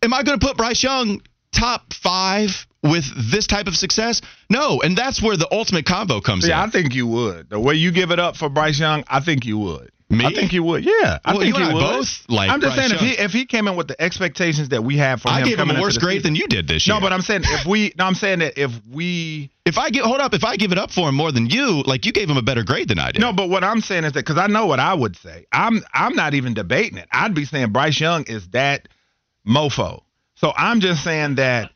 [0.04, 4.20] am I going to put Bryce Young top five with this type of success?
[4.48, 6.56] No, and that's where the ultimate combo comes See, in.
[6.56, 7.50] Yeah, I think you would.
[7.50, 9.90] The way you give it up for Bryce Young, I think you would.
[10.10, 10.24] Me?
[10.26, 10.84] I think you would.
[10.84, 11.80] Yeah, I Well, think you you would.
[11.80, 14.68] both like I'm just Bryce saying, if he if he came in with the expectations
[14.68, 16.46] that we have for I him, I gave him a worse grade season- than you
[16.46, 16.94] did this year.
[16.94, 20.04] No, but I'm saying if we, no, I'm saying that if we if I get
[20.04, 22.28] hold up, if I give it up for him more than you, like you gave
[22.28, 23.20] him a better grade than I did.
[23.22, 25.46] No, but what I'm saying is that because I know what I would say.
[25.50, 27.08] I'm I'm not even debating it.
[27.10, 28.86] I'd be saying Bryce Young is that
[29.46, 30.02] mofo.
[30.36, 31.70] So I'm just saying that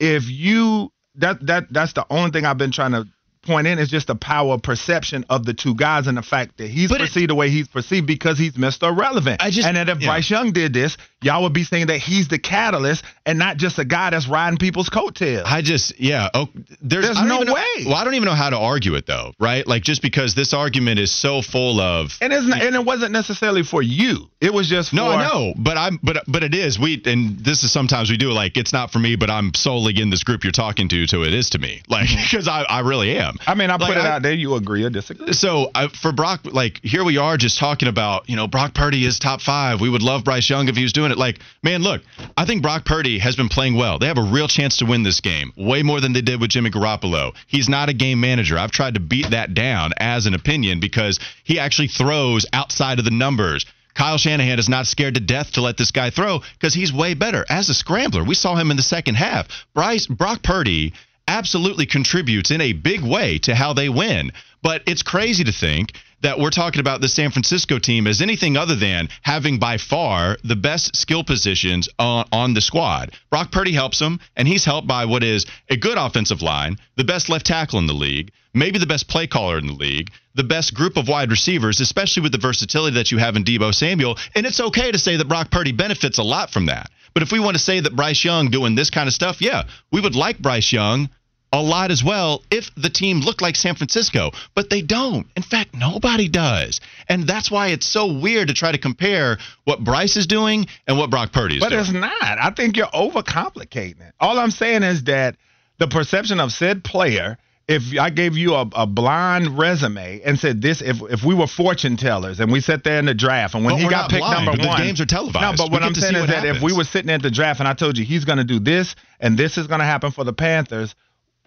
[0.00, 3.06] if you that that that's the only thing I've been trying to
[3.42, 6.58] point in is just the power of perception of the two guys and the fact
[6.58, 8.88] that he's But it- perceived the way he's perceived because he's Mr.
[8.92, 9.42] Irrelevant.
[9.42, 10.08] I just- and that if yeah.
[10.08, 13.78] Bryce Young did this, y'all would be saying that he's the catalyst and not just
[13.78, 15.44] a guy that's riding people's coattails.
[15.46, 16.28] I just yeah.
[16.34, 16.48] Oh,
[16.80, 17.84] there's, There's no even know- way.
[17.86, 19.66] well, I don't even know how to argue it though, right?
[19.66, 23.12] Like just because this argument is so full of and it's not, and it wasn't
[23.12, 24.28] necessarily for you.
[24.40, 26.78] It was just No, for I know, but I'm but but it is.
[26.78, 30.00] We and this is sometimes we do like it's not for me, but I'm solely
[30.00, 31.82] in this group you're talking to, so it is to me.
[31.88, 32.22] Like mm-hmm.
[32.30, 33.36] because I I really am.
[33.46, 34.32] I mean, I Like, put it I- out there.
[34.32, 35.32] You agree or disagree?
[35.34, 39.04] So I, for Brock, like here we are just talking about you know Brock Purdy
[39.04, 39.80] is top five.
[39.80, 41.18] We would love Bryce Young if he was doing it.
[41.18, 42.02] Like man, look,
[42.36, 43.98] I think Brock Purdy has been playing well.
[43.98, 46.50] They have a real chance to win this game, way more than they did with
[46.50, 47.34] Jimmy Garoppolo.
[47.46, 48.58] He's not a game manager.
[48.58, 53.04] I've tried to beat that down as an opinion because he actually throws outside of
[53.04, 53.66] the numbers.
[53.94, 57.14] Kyle Shanahan is not scared to death to let this guy throw because he's way
[57.14, 58.24] better as a scrambler.
[58.24, 59.48] We saw him in the second half.
[59.74, 60.94] Bryce Brock Purdy
[61.26, 64.32] absolutely contributes in a big way to how they win.
[64.62, 65.92] But it's crazy to think
[66.22, 70.36] that we're talking about the San Francisco team as anything other than having by far
[70.44, 73.12] the best skill positions on, on the squad.
[73.30, 77.04] Brock Purdy helps them, and he's helped by what is a good offensive line, the
[77.04, 80.44] best left tackle in the league, maybe the best play caller in the league, the
[80.44, 84.16] best group of wide receivers, especially with the versatility that you have in Deebo Samuel.
[84.34, 86.90] And it's okay to say that Brock Purdy benefits a lot from that.
[87.12, 89.64] But if we want to say that Bryce Young doing this kind of stuff, yeah,
[89.90, 91.10] we would like Bryce Young
[91.52, 95.26] a lot as well if the team looked like San Francisco, but they don't.
[95.36, 96.80] In fact, nobody does.
[97.08, 100.96] And that's why it's so weird to try to compare what Bryce is doing and
[100.96, 101.80] what Brock Purdy is But doing.
[101.80, 102.38] But it's not.
[102.38, 104.14] I think you're overcomplicating it.
[104.20, 105.36] All I'm saying is that
[105.78, 107.36] the perception of said player,
[107.66, 111.46] if I gave you a, a blind resume and said this, if if we were
[111.46, 114.20] fortune tellers and we sat there in the draft and when But he got picked
[114.20, 115.40] blind, number one, games are televised.
[115.40, 117.60] No, but We what I'm saying is that if we were sitting at the draft
[117.60, 120.10] and I told you he's going to do this and this is going to happen
[120.10, 120.94] for the Panthers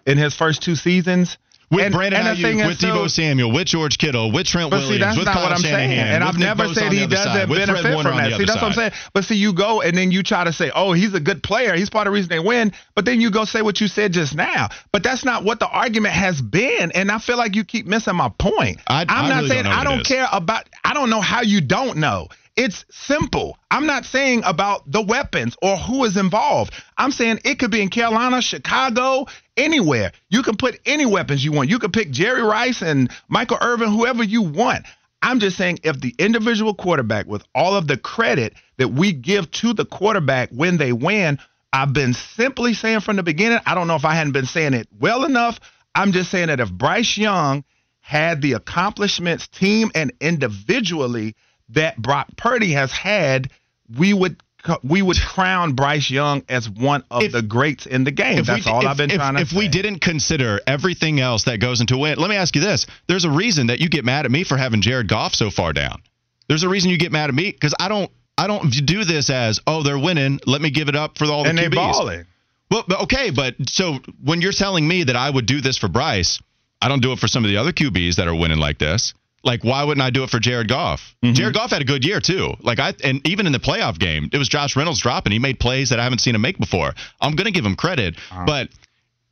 [0.06, 1.38] in his first two seasons,
[1.72, 4.82] With and, Brandon and Aiyuk, with too- Deebo Samuel, with George Kittle, with Trent But
[4.82, 5.90] Williams, see, that's with not Kyle what I'm saying.
[5.90, 8.34] Shanahan, And I've Nick never Bosa said he doesn't side, benefit from that.
[8.34, 8.92] See, that's what I'm saying.
[9.13, 11.75] But see, you go and then you try to say, oh, he's a good player.
[11.75, 12.73] He's part of the reason they win.
[12.94, 14.69] But then you go say what you said just now.
[14.92, 16.92] But that's not what the argument has been.
[16.92, 18.80] And I feel like you keep missing my point.
[18.86, 21.62] I- am not really saying don't I don't care about, I don't know how you
[21.62, 22.27] don't know.
[22.56, 23.58] It's simple.
[23.71, 26.73] I'm not saying about the weapons or who is involved.
[26.97, 29.25] I'm saying it could be in Carolina, Chicago,
[29.58, 30.12] anywhere.
[30.29, 31.69] You can put any weapons you want.
[31.69, 34.85] You can pick Jerry Rice and Michael Irvin, whoever you want.
[35.23, 39.49] I'm just saying if the individual quarterback, with all of the credit that we give
[39.51, 41.39] to the quarterback when they win,
[41.71, 44.75] I've been simply saying from the beginning, I don't know if I hadn't been saying
[44.75, 45.60] it well enough.
[45.95, 47.63] I'm just saying that if Bryce Young
[48.01, 51.35] had the accomplishments, team and individually,
[51.74, 53.50] that Brock Purdy has had,
[53.98, 54.38] we would
[54.82, 58.38] we would crown Bryce Young as one of If- the greats in the game.
[58.38, 59.58] If we That's all if- I've been if, trying to If say.
[59.58, 63.26] we didn't consider everything else that goes into win, let me ask you this: There's
[63.26, 66.02] a reason that you get mad at me for having Jared Goff so far down.
[66.48, 68.10] There's a reason you get mad at me because I don't.
[68.36, 70.40] I don't do this as oh they're winning.
[70.48, 71.76] Let me give it up for all the and they QBs.
[71.76, 72.26] balling.
[72.71, 75.88] Well, but okay, but so when you're telling me that I would do this for
[75.88, 76.40] Bryce,
[76.82, 79.13] I don't do it for some of the other QBs that are winning like this.
[79.44, 81.15] Like, why wouldn't I do it for Jared Goff?
[81.23, 81.33] Mm-hmm.
[81.33, 82.54] Jared Goff had a good year too.
[82.62, 85.33] Like I and even in the playoff game, it was Josh Reynolds dropping.
[85.33, 86.94] He made plays that I haven't seen him make before.
[87.19, 88.46] I'm gonna give him credit, Uh-huh.
[88.46, 88.69] but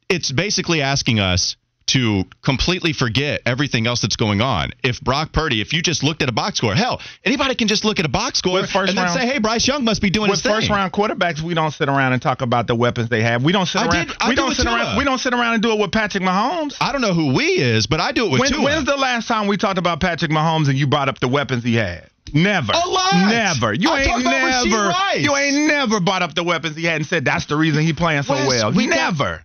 [0.10, 1.56] it's basically asking us
[1.88, 4.72] to completely forget everything else that's going on.
[4.84, 7.84] If Brock Purdy, if you just looked at a box score, hell, anybody can just
[7.84, 10.30] look at a box score and then round- say, "Hey, Bryce Young must be doing
[10.30, 13.10] With his thing." first round quarterbacks, we don't sit around and talk about the weapons
[13.10, 13.44] they have.
[13.44, 14.08] We don't sit I around.
[14.08, 14.76] did- we do don't with sit Tua.
[14.76, 14.98] around.
[14.98, 16.76] We don't sit around and do it with Patrick Mahomes.
[16.80, 18.64] I don't know who we is, but I do it with When, Tua.
[18.64, 21.64] when's the last time we talked about Patrick Mahomes and you brought up the weapons
[21.64, 22.04] he had?
[22.34, 22.72] Never.
[22.72, 23.14] A lot.
[23.28, 23.74] Never.
[23.74, 24.94] You I talked ain't never.
[25.20, 27.92] You ain't never brought up the weapons he had and said that's the reason he
[27.92, 28.72] playing so Wes, well.
[28.72, 29.44] we got- never.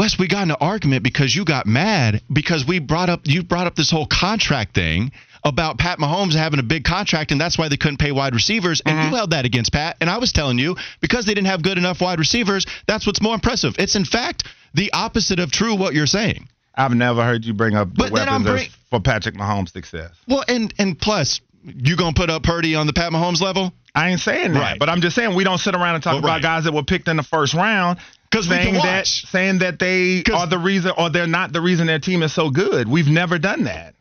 [0.00, 3.42] Wes, we got in an argument because you got mad because we brought up you
[3.42, 5.12] brought up this whole contract thing
[5.44, 8.80] about Pat Mahomes having a big contract and that's why they couldn't pay wide receivers
[8.86, 9.10] and Mm-hmm.
[9.10, 11.76] you held that against Pat and I was telling you because they didn't have good
[11.76, 13.74] enough wide receivers that's what's more impressive.
[13.78, 16.48] It's in fact the opposite of true what you're saying.
[16.74, 20.12] I've never heard you bring up the But weapons bring- for Patrick Mahomes' success.
[20.26, 23.74] Well, and and plus you going to put up Purdy on the Pat Mahomes level?
[23.94, 24.78] I ain't saying that, Right.
[24.78, 26.42] but I'm just saying we don't sit around and talk Well, about right.
[26.42, 27.98] guys that were picked in the first round
[28.30, 31.60] 'Cause we can saying that saying that they are the reason or they're not the
[31.60, 32.86] reason their team is so good.
[32.88, 33.94] We've never done that.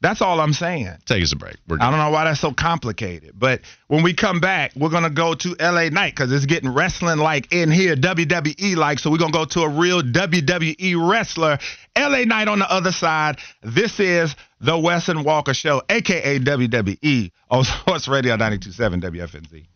[0.00, 0.90] That's all I'm saying.
[1.06, 1.56] Take us a break.
[1.70, 5.32] I don't know why that's so complicated, but when we come back, we're gonna go
[5.34, 8.98] to LA Knight because it's getting wrestling like in here, WWE like.
[8.98, 11.58] So we're gonna go to a real WWE wrestler,
[11.96, 13.38] LA Knight on the other side.
[13.62, 14.34] This is
[14.64, 19.66] the Wesson Walker Show, aka WWE on Sports Radio 92.7 WFNZ.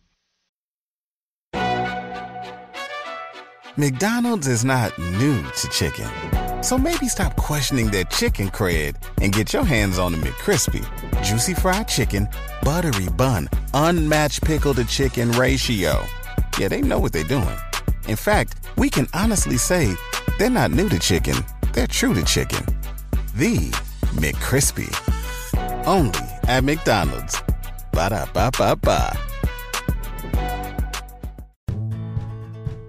[3.77, 6.09] McDonald's is not new to chicken.
[6.63, 10.83] So maybe stop questioning their chicken cred and get your hands on the McCrispy.
[11.23, 12.27] Juicy fried chicken,
[12.63, 16.03] buttery bun, unmatched pickle to chicken ratio.
[16.57, 17.57] Yeah, they know what they're doing.
[18.07, 19.93] In fact, we can honestly say
[20.39, 21.35] they're not new to chicken,
[21.73, 22.65] they're true to chicken.
[23.35, 23.71] The
[24.15, 24.89] McCrispy.
[25.85, 27.41] Only at McDonald's.
[27.91, 29.17] Ba da ba ba ba.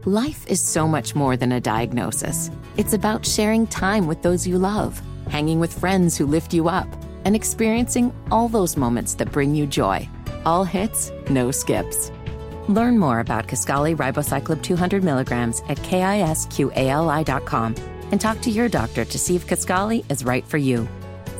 [0.07, 2.51] Life is so much more than a diagnosis.
[2.79, 6.89] It's about sharing time with those you love, hanging with friends who lift you up,
[7.27, 10.09] and experiencing all those moments that bring you joy.
[10.47, 12.11] All hits, no skips.
[12.68, 16.55] Learn more about Kisqali Ribociclib 200 milligrams at kisqali.com
[18.11, 20.89] and talk to your doctor to see if Kisqali is right for you.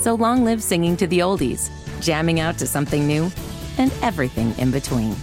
[0.01, 1.70] So long live singing to the oldies,
[2.01, 3.30] jamming out to something new,
[3.76, 5.14] and everything in between.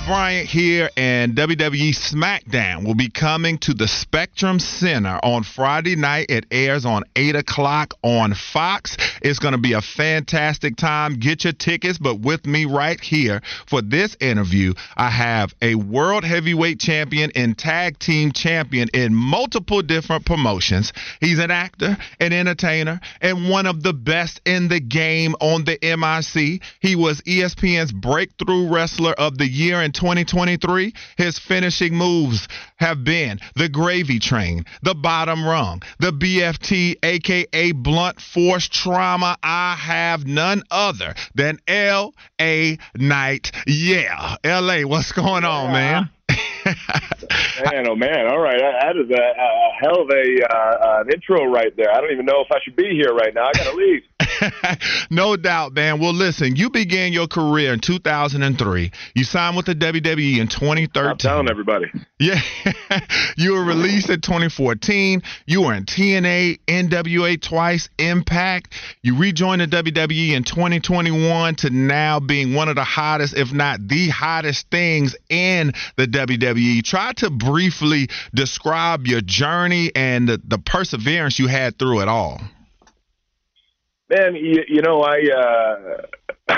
[0.00, 6.26] Bryant here, and WWE SmackDown will be coming to the Spectrum Center on Friday night.
[6.30, 8.96] It airs on 8 o'clock on Fox.
[9.20, 11.18] It's going to be a fantastic time.
[11.18, 16.24] Get your tickets, but with me right here for this interview, I have a World
[16.24, 20.92] Heavyweight Champion and Tag Team Champion in multiple different promotions.
[21.20, 25.78] He's an actor, an entertainer, and one of the best in the game on the
[25.82, 26.62] MIC.
[26.80, 30.94] He was ESPN's Breakthrough Wrestler of the Year in 2023.
[31.16, 38.20] His finishing moves have been the Gravy Train, the Bottom Rung, the BFT, aka Blunt
[38.20, 39.36] Force Trauma.
[39.42, 42.78] I have none other than L.A.
[42.96, 43.52] Knight.
[43.66, 44.84] Yeah, L.A.
[44.84, 46.10] What's going on, man?
[47.64, 48.26] man, oh man!
[48.28, 51.90] All right, that is a, a hell of a uh, an intro right there.
[51.92, 53.46] I don't even know if I should be here right now.
[53.46, 54.02] I gotta leave.
[55.10, 56.00] no doubt, man.
[56.00, 58.90] Well, listen, you began your career in 2003.
[59.14, 61.10] You signed with the WWE in 2013.
[61.10, 61.86] I'm telling everybody.
[62.18, 62.40] Yeah.
[63.36, 65.22] you were released in 2014.
[65.46, 68.74] You were in TNA, NWA twice, Impact.
[69.02, 73.86] You rejoined the WWE in 2021 to now being one of the hottest, if not
[73.86, 76.51] the hottest things in the WWE.
[76.82, 82.40] Try to briefly describe your journey and the, the perseverance you had through it all.
[84.10, 86.02] Man, you, you know, I uh,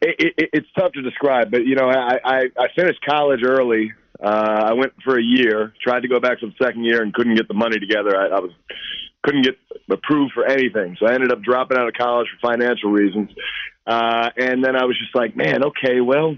[0.00, 3.92] it, it, it's tough to describe, but you know, I, I, I finished college early.
[4.22, 7.12] Uh, I went for a year, tried to go back for the second year, and
[7.12, 8.16] couldn't get the money together.
[8.16, 8.52] I, I was
[9.22, 9.58] couldn't get
[9.90, 13.30] approved for anything, so I ended up dropping out of college for financial reasons.
[13.86, 16.36] Uh, and then I was just like, man, okay, well,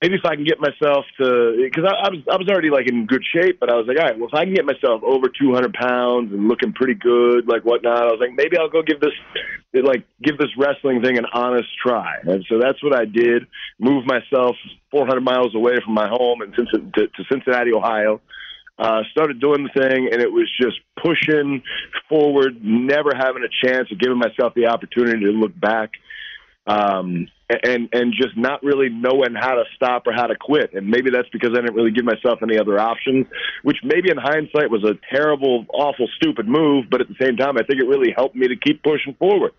[0.00, 2.88] maybe if I can get myself to, because I, I was I was already like
[2.88, 5.02] in good shape, but I was like, all right, well, if I can get myself
[5.02, 8.82] over 200 pounds and looking pretty good, like whatnot, I was like, maybe I'll go
[8.82, 9.14] give this,
[9.74, 12.18] like, give this wrestling thing an honest try.
[12.22, 13.46] And so that's what I did.
[13.78, 14.56] Moved myself
[14.90, 18.20] 400 miles away from my home and to, to Cincinnati, Ohio.
[18.78, 21.64] Uh, started doing the thing, and it was just pushing
[22.08, 25.90] forward, never having a chance of giving myself the opportunity to look back.
[26.64, 30.74] Um, and and just not really knowing how to stop or how to quit.
[30.74, 33.26] And maybe that's because I didn't really give myself any other options,
[33.62, 36.86] which maybe in hindsight was a terrible, awful, stupid move.
[36.90, 39.52] But at the same time, I think it really helped me to keep pushing forward.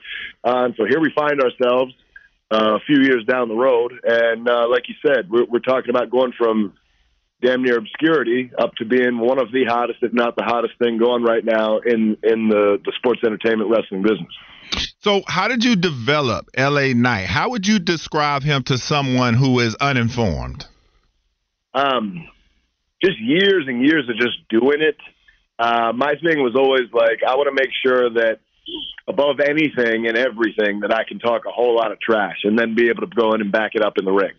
[0.44, 1.94] Uh, and so here we find ourselves
[2.52, 5.90] uh, a few years down the road, and uh, like you said, we're, we're talking
[5.90, 6.74] about going from
[7.42, 10.98] damn near obscurity up to being one of the hottest, if not the hottest thing
[10.98, 14.89] going right now in in the the sports entertainment wrestling business.
[15.02, 17.26] So, how did you develop LA Knight?
[17.26, 20.66] How would you describe him to someone who is uninformed?
[21.74, 22.28] Um,
[23.02, 24.98] just years and years of just doing it.
[25.58, 28.40] Uh, my thing was always like, I want to make sure that
[29.08, 32.76] above anything and everything that I can talk a whole lot of trash and then
[32.76, 34.34] be able to go in and back it up in the ring.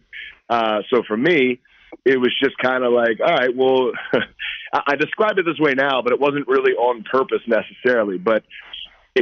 [0.51, 1.59] Uh, so for me,
[2.05, 3.93] it was just kind of like, all right, well,
[4.73, 8.19] I describe it this way now, but it wasn't really on purpose necessarily.
[8.19, 8.45] But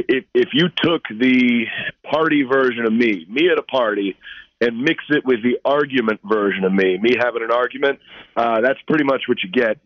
[0.07, 1.65] if if you took the
[2.03, 4.15] party version of me, me at a party,
[4.61, 7.99] and mix it with the argument version of me, me having an argument,
[8.35, 9.77] uh, that's pretty much what you get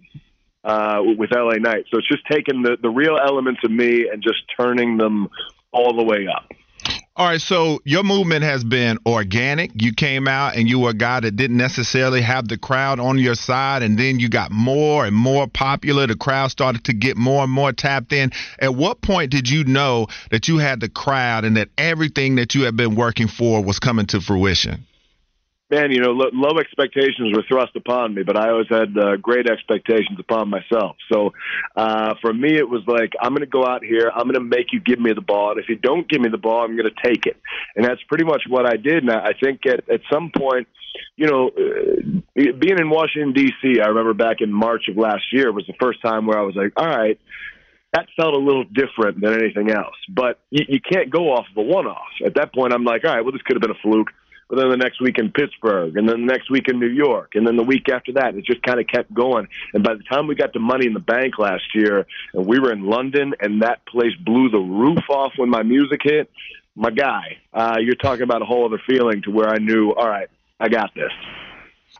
[0.63, 1.85] uh, with LA Knight.
[1.91, 5.29] So it's just taking the the real elements of me and just turning them
[5.71, 6.51] all the way up.
[7.15, 9.71] All right, so your movement has been organic.
[9.79, 13.19] You came out and you were a guy that didn't necessarily have the crowd on
[13.19, 16.07] your side, and then you got more and more popular.
[16.07, 18.31] The crowd started to get more and more tapped in.
[18.57, 22.55] At what point did you know that you had the crowd and that everything that
[22.55, 24.87] you had been working for was coming to fruition?
[25.73, 29.49] Man, you know, low expectations were thrust upon me, but I always had uh, great
[29.49, 30.95] expectations upon myself.
[31.11, 31.33] So
[31.75, 34.39] uh, for me, it was like, I'm going to go out here, I'm going to
[34.39, 36.77] make you give me the ball, and if you don't give me the ball, I'm
[36.77, 37.37] going to take it.
[37.75, 39.03] And that's pretty much what I did.
[39.03, 40.67] And I think at, at some point,
[41.15, 45.51] you know, uh, being in Washington, D.C., I remember back in March of last year
[45.51, 47.19] was the first time where I was like, all right,
[47.93, 49.95] that felt a little different than anything else.
[50.09, 52.13] But you, you can't go off of a one off.
[52.25, 54.09] At that point, I'm like, all right, well, this could have been a fluke
[54.53, 57.31] but then the next week in Pittsburgh, and then the next week in New York,
[57.33, 58.35] and then the week after that.
[58.35, 59.47] It just kind of kept going.
[59.73, 62.59] And by the time we got to Money in the Bank last year, and we
[62.59, 66.29] were in London, and that place blew the roof off when my music hit,
[66.75, 70.07] my guy, uh, you're talking about a whole other feeling to where I knew, all
[70.07, 70.29] right,
[70.59, 71.11] I got this.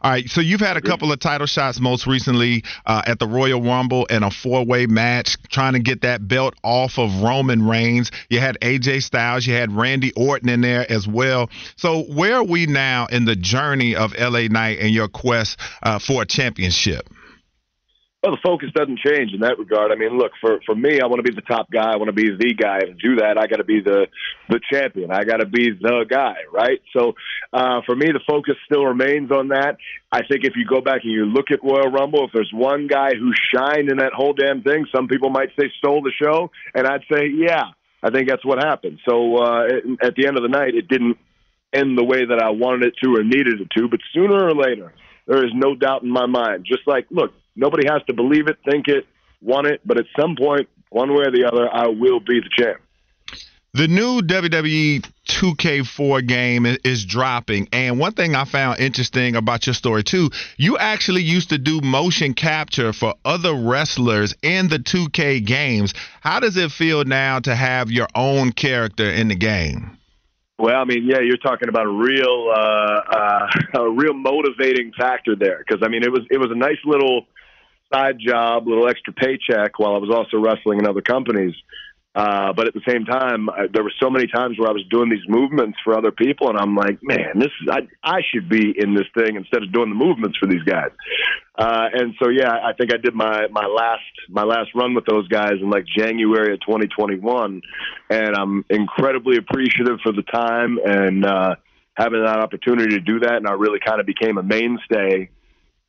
[0.04, 3.26] All right, so you've had a couple of title shots most recently uh, at the
[3.26, 8.12] Royal Rumble in a four-way match, trying to get that belt off of Roman Reigns.
[8.28, 11.50] You had AJ Styles, you had Randy Orton in there as well.
[11.78, 16.00] So where are we now in the journey of LA Knight and your quest uh,
[16.00, 17.08] for a championship?
[18.24, 19.92] Well, the focus doesn't change in that regard.
[19.92, 21.92] I mean, look for for me, I want to be the top guy.
[21.92, 22.80] I want to be the guy.
[22.80, 24.08] And to do that, I got to be the
[24.48, 25.12] the champion.
[25.12, 26.80] I got to be the guy, right?
[26.96, 27.16] So,
[27.52, 29.76] uh, for me, the focus still remains on that.
[30.10, 32.88] I think if you go back and you look at Royal Rumble, if there's one
[32.88, 36.50] guy who shined in that whole damn thing, some people might say stole the show,
[36.74, 39.00] and I'd say, yeah, I think that's what happened.
[39.06, 39.68] So, uh,
[40.02, 41.18] at the end of the night, it didn't
[41.74, 44.56] end the way that I wanted it to or needed it to, but sooner or
[44.56, 44.94] later,
[45.28, 46.66] there is no doubt in my mind.
[46.66, 49.06] Just like, look, Nobody has to believe it, think it,
[49.42, 52.50] want it, but at some point, one way or the other, I will be the
[52.58, 52.80] champ.
[53.76, 57.70] The new WWE 2K4 game is dropping.
[57.74, 61.82] And one thing I found interesting about your story, too, you actually used to do
[61.82, 65.96] motion capture for other wrestlers in the 2K games.
[66.22, 69.98] How does it feel now to have your own character in the game?
[70.60, 73.48] Well, I mean, yeah, you're talking about a real, uh, uh,
[73.86, 75.64] a real motivating factor there.
[75.66, 77.26] Because I mean, it was it was a nice little
[77.94, 81.54] side job, little extra paycheck while I was also wrestling in other companies.
[82.16, 84.86] Uh, but at the same time, I, there were so many times where I was
[84.92, 88.48] doing these movements for other people, and I'm like, man, this is I I should
[88.48, 90.92] be in this thing instead of doing the movements for these guys.
[91.58, 95.06] Uh, and so yeah, I think I did my my last my last run with
[95.06, 97.62] those guys in like January of 2021,
[98.12, 101.56] and I'm incredibly appreciative for the time and uh,
[101.96, 105.30] having that opportunity to do that, and I really kind of became a mainstay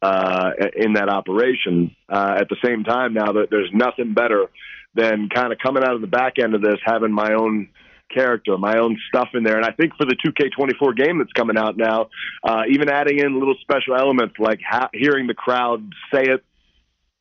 [0.05, 1.97] uh, in that operation.
[2.09, 4.51] Uh, at the same time, now that there's nothing better
[4.95, 7.69] than kind of coming out of the back end of this, having my own
[8.13, 9.57] character, my own stuff in there.
[9.57, 12.09] And I think for the 2K24 game that's coming out now,
[12.45, 15.81] uh, even adding in little special elements like ha- hearing the crowd
[16.13, 16.45] say it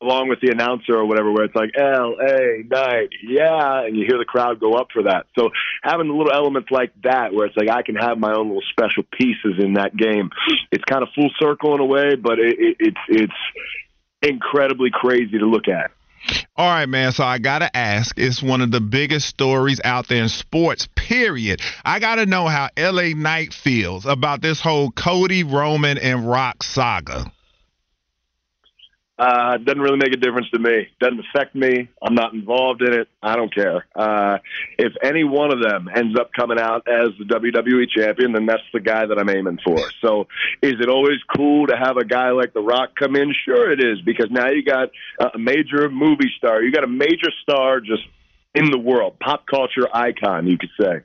[0.03, 4.05] along with the announcer or whatever, where it's like L A Knight, yeah, and you
[4.07, 5.25] hear the crowd go up for that.
[5.37, 5.49] So
[5.81, 8.63] having the little elements like that, where it's like I can have my own little
[8.69, 10.29] special pieces in that game,
[10.71, 13.33] it's kind of full circle in a way, but it, it, it's it's
[14.21, 15.91] incredibly crazy to look at.
[16.55, 17.11] All right, man.
[17.11, 18.17] So I got to ask.
[18.17, 21.61] It's one of the biggest stories out there in sports, period.
[21.83, 26.63] I got to know how LA Knight feels about this whole Cody, Roman, and Rock
[26.63, 27.31] saga.
[29.24, 30.89] Uh, doesn't really make a difference to me.
[30.99, 31.88] Doesn't affect me.
[32.01, 33.07] I'm not involved in it.
[33.21, 33.86] I don't care.
[33.95, 34.39] Uh,
[34.78, 38.63] if any one of them ends up coming out as the WWE champion, then that's
[38.74, 39.78] the guy that I'm aiming for.
[40.01, 40.28] So,
[40.61, 43.34] is it always cool to have a guy like The Rock come in?
[43.45, 44.89] Sure, it is because now you got
[45.34, 46.61] a major movie star.
[46.61, 48.03] You got a major star just
[48.53, 51.01] in the world, pop culture icon, you could say.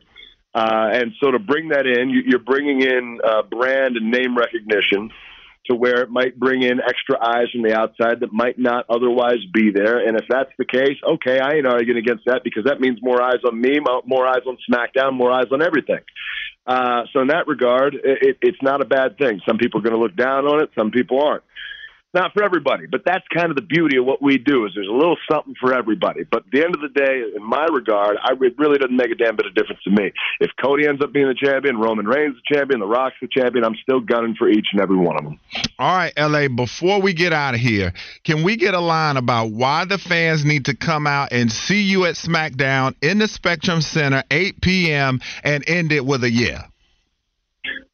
[0.53, 5.12] Uh, and so to bring that in, you're bringing in uh, brand and name recognition
[5.71, 9.39] to where it might bring in extra eyes from the outside that might not otherwise
[9.53, 9.99] be there.
[10.07, 13.23] And if that's the case, okay, I ain't arguing against that because that means more
[13.23, 16.01] eyes on me, more eyes on SmackDown, more eyes on everything.
[16.66, 19.41] Uh, so in that regard, it, it's not a bad thing.
[19.47, 21.43] Some people are going to look down on it, some people aren't
[22.15, 24.89] not for everybody, but that's kind of the beauty of what we do is there's
[24.89, 26.25] a little something for everybody.
[26.31, 29.11] But at the end of the day, in my regard, I, it really doesn't make
[29.11, 30.13] a damn bit of difference to me.
[30.41, 33.65] If Cody ends up being the champion, Roman Reigns the champion, The Rock's the champion,
[33.65, 35.39] I'm still gunning for each and every one of them.
[35.79, 37.93] All right, LA, before we get out of here,
[38.25, 41.83] can we get a line about why the fans need to come out and see
[41.83, 46.67] you at SmackDown in the Spectrum Center, 8 p.m., and end it with a yeah?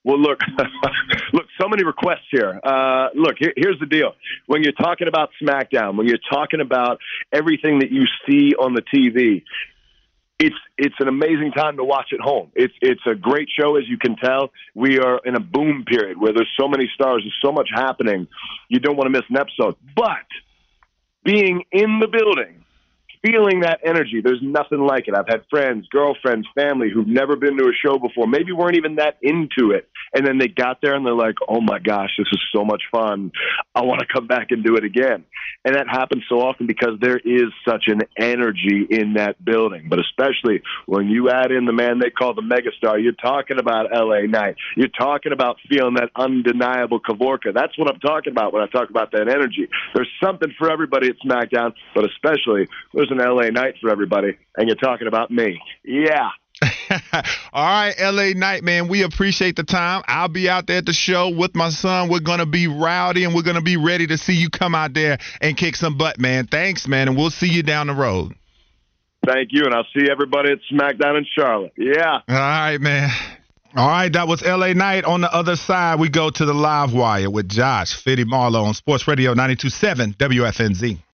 [0.05, 0.41] Well, look,
[1.33, 2.61] look, so many requests here.
[2.63, 4.13] Uh, look, here, here's the deal.
[4.47, 6.99] When you're talking about SmackDown, when you're talking about
[7.33, 9.43] everything that you see on the TV,
[10.41, 12.51] it's it's an amazing time to watch at home.
[12.55, 14.51] It's it's a great show, as you can tell.
[14.75, 18.27] We are in a boom period where there's so many stars, there's so much happening.
[18.69, 19.77] You don't want to miss an episode.
[19.95, 20.27] But
[21.25, 22.64] being in the building
[23.25, 24.21] feeling that energy.
[24.23, 25.15] There's nothing like it.
[25.17, 28.97] I've had friends, girlfriends, family who've never been to a show before, maybe weren't even
[28.97, 29.89] that into it.
[30.15, 32.83] And then they got there and they're like, oh my gosh, this is so much
[32.93, 33.33] fun.
[33.75, 35.25] I want to come back and do it again.
[35.65, 39.87] And that happens so often because there is such an energy in that building.
[39.89, 43.87] But especially when you add in the man they call the megastar, you're talking about
[43.91, 44.57] LA Knight.
[44.77, 47.55] You're talking about feeling that undeniable Kavorka.
[47.55, 49.69] That's what I'm talking about when I talk about that energy.
[49.95, 54.69] There's something for everybody at SmackDown, but especially there's an LA Knight for everybody, and
[54.69, 55.61] you're talking about me.
[55.85, 56.31] Yeah.
[57.53, 60.03] All right, LA Knight, man, we appreciate the time.
[60.07, 62.09] I'll be out there at the show with my son.
[62.09, 64.75] We're going to be rowdy and we're going to be ready to see you come
[64.75, 66.47] out there and kick some butt, man.
[66.47, 68.35] Thanks, man, and we'll see you down the road.
[69.27, 71.73] Thank you, and I'll see everybody at SmackDown in Charlotte.
[71.79, 72.21] Yeah.
[72.29, 73.11] All right, man.
[73.77, 75.05] All right, that was LA Knight.
[75.05, 78.75] On the other side, we go to the live wire with Josh Fitty Marlowe on
[78.75, 80.99] Sports Radio 927 WFNZ.